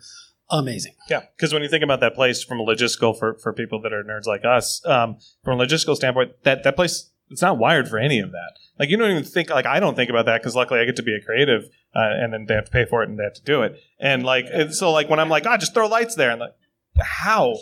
[0.51, 0.95] amazing.
[1.09, 3.93] Yeah, because when you think about that place from a logistical for, for people that
[3.93, 7.88] are nerds like us, um, from a logistical standpoint, that that place it's not wired
[7.88, 8.53] for any of that.
[8.78, 10.97] Like you don't even think like I don't think about that because luckily I get
[10.97, 11.64] to be a creative,
[11.95, 13.80] uh, and then they have to pay for it and they have to do it.
[14.01, 16.55] And like and so like when I'm like, ah, just throw lights there, and like
[16.99, 17.57] how,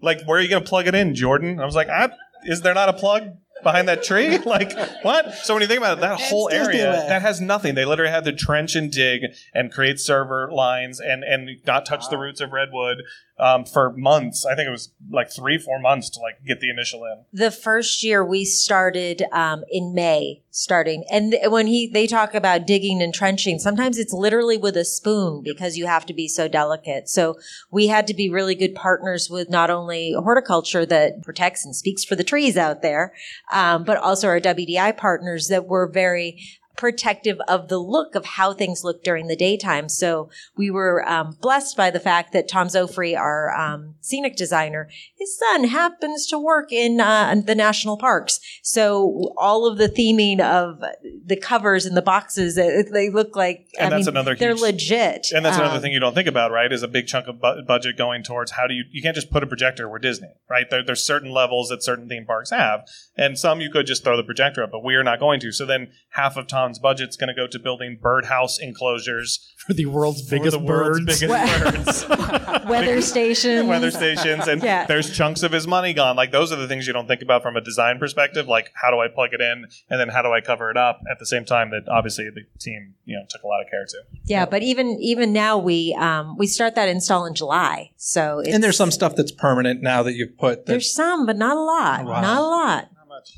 [0.00, 1.60] like where are you gonna plug it in, Jordan?
[1.60, 2.08] I was like, ah,
[2.44, 3.30] is there not a plug?
[3.62, 5.32] Behind that tree, like what?
[5.36, 7.74] So when you think about it, that whole area that has nothing.
[7.74, 9.22] They literally had to trench and dig
[9.54, 12.98] and create server lines and and not touch the roots of redwood
[13.38, 14.46] um, for months.
[14.46, 17.24] I think it was like three, four months to like get the initial in.
[17.32, 22.34] The first year we started um, in May, starting, and th- when he they talk
[22.34, 26.28] about digging and trenching, sometimes it's literally with a spoon because you have to be
[26.28, 27.08] so delicate.
[27.08, 27.36] So
[27.70, 32.04] we had to be really good partners with not only horticulture that protects and speaks
[32.04, 33.12] for the trees out there,
[33.52, 36.40] um, but also our WDI partners that were very
[36.76, 39.88] protective of the look of how things look during the daytime.
[39.88, 44.88] So we were um, blessed by the fact that Tom Zofrey, our um, scenic designer,
[45.16, 48.40] his son happens to work in uh, the national parks.
[48.62, 50.80] So all of the theming of
[51.24, 54.60] the covers and the boxes, they look like And I that's mean, another they're huge-
[54.62, 55.26] legit.
[55.32, 56.72] And that's another Um, thing you don't think about, right?
[56.72, 59.30] Is a big chunk of bu- budget going towards how do you you can't just
[59.30, 60.68] put a projector where Disney, right?
[60.68, 64.16] There, there's certain levels that certain theme parks have, and some you could just throw
[64.16, 65.52] the projector up, but we are not going to.
[65.52, 69.86] So then half of Tom's budget's going to go to building birdhouse enclosures For the
[69.86, 71.20] world's for biggest the birds.
[71.20, 72.08] biggest birds.
[72.68, 73.68] weather stations.
[73.68, 74.86] weather stations and Yeah.
[74.86, 77.42] there's chunks of his money gone like those are the things you don't think about
[77.42, 80.32] from a design perspective like how do i plug it in and then how do
[80.32, 83.42] i cover it up at the same time that obviously the team you know took
[83.42, 86.88] a lot of care to Yeah, but even even now we um, we start that
[86.88, 87.90] install in July.
[87.96, 90.60] So it's, And there's some stuff that's permanent now that you've put.
[90.60, 92.04] That's there's some, but not a lot.
[92.04, 92.20] Wow.
[92.22, 92.88] Not a lot.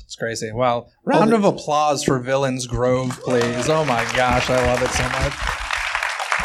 [0.03, 0.51] It's crazy.
[0.53, 3.69] Well, round of applause for Villains Grove, please.
[3.69, 5.33] Oh my gosh, I love it so much.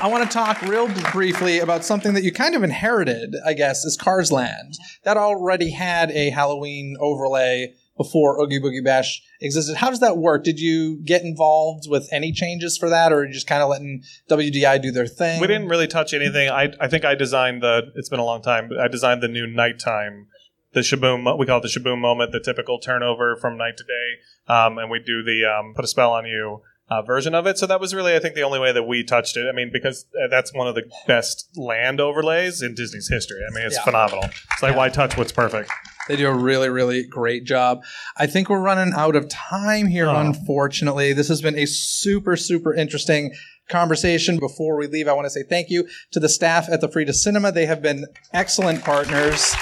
[0.00, 3.84] I want to talk real briefly about something that you kind of inherited, I guess,
[3.84, 4.74] is Cars Land.
[5.04, 9.76] That already had a Halloween overlay before Oogie Boogie Bash existed.
[9.76, 10.42] How does that work?
[10.42, 13.68] Did you get involved with any changes for that, or are you just kind of
[13.68, 15.40] letting WDI do their thing?
[15.40, 18.42] we didn't really touch anything i, I think i designed the it's been a long
[18.42, 20.26] time but i designed the new nighttime
[20.74, 24.52] the shaboom we call it the shaboom moment the typical turnover from night to day
[24.54, 26.60] um, and we do the um, put a spell on you
[26.90, 29.02] uh, version of it so that was really i think the only way that we
[29.04, 33.08] touched it i mean because uh, that's one of the best land overlays in disney's
[33.08, 33.84] history i mean it's Yeah.
[33.84, 35.70] phenomenal it's like why touch what's perfect
[36.08, 37.84] They do a really, really great job.
[38.16, 40.16] I think we're running out of time here, Oh.
[40.16, 41.12] unfortunately.
[41.12, 43.32] This has been a super, super interesting
[43.68, 44.40] conversation.
[44.40, 47.12] Before we leave, I want to say thank you to the staff at the Frida
[47.14, 47.52] Cinema.
[47.52, 49.54] They have been excellent partners.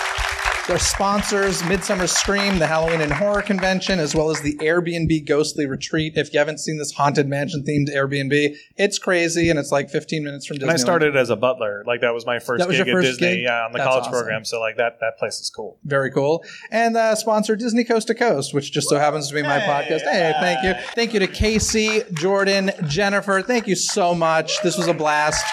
[0.70, 5.66] Our sponsors, Midsummer Scream, the Halloween and Horror Convention, as well as the Airbnb Ghostly
[5.66, 6.12] Retreat.
[6.14, 10.22] If you haven't seen this haunted mansion themed Airbnb, it's crazy and it's like 15
[10.22, 10.62] minutes from Disneyland.
[10.62, 11.82] And I started as a butler.
[11.88, 13.26] Like that was my first was gig your at Disney.
[13.36, 13.42] gig?
[13.42, 14.12] Yeah, on the That's college awesome.
[14.12, 14.44] program.
[14.44, 15.76] So like that that place is cool.
[15.82, 16.44] Very cool.
[16.70, 20.02] And uh, sponsor Dizney Coast to Coast, which just so happens to be my podcast.
[20.02, 20.74] Hey, thank you.
[20.94, 23.42] Thank you to Casey, Jordan, Jennifer.
[23.42, 24.62] Thank you so much.
[24.62, 25.44] This was a blast.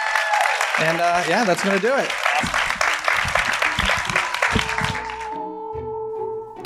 [0.80, 2.67] And uh, yeah, that's going to do it.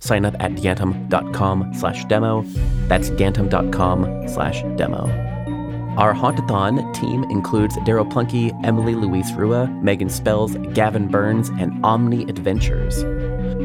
[0.00, 2.42] sign up at gantom.com slash demo.
[2.88, 5.08] That's gantom.com slash demo.
[5.96, 12.22] Our Hauntathon team includes Daryl Plunky, Emily Louise Rua, Megan Spells, Gavin Burns, and Omni
[12.22, 13.02] Adventures.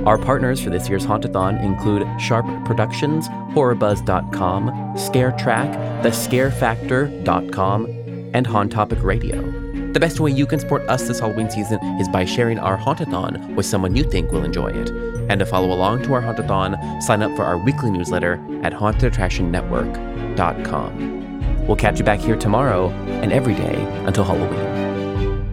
[0.06, 7.86] Our partners for this year's Hauntathon include Sharp Productions, HorrorBuzz.com, ScareTrack, TheScareFactor.com,
[8.34, 9.65] and Haunt Topic Radio.
[9.96, 13.56] The best way you can support us this Halloween season is by sharing our Hauntathon
[13.56, 14.90] with someone you think will enjoy it.
[15.30, 21.66] And to follow along to our Hauntathon, sign up for our weekly newsletter at hauntedattractionnetwork.com.
[21.66, 25.46] We'll catch you back here tomorrow and every day until Halloween.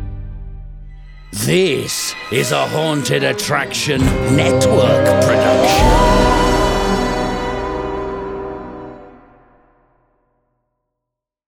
[1.31, 4.01] This is a Haunted Attraction
[4.35, 6.02] Network production.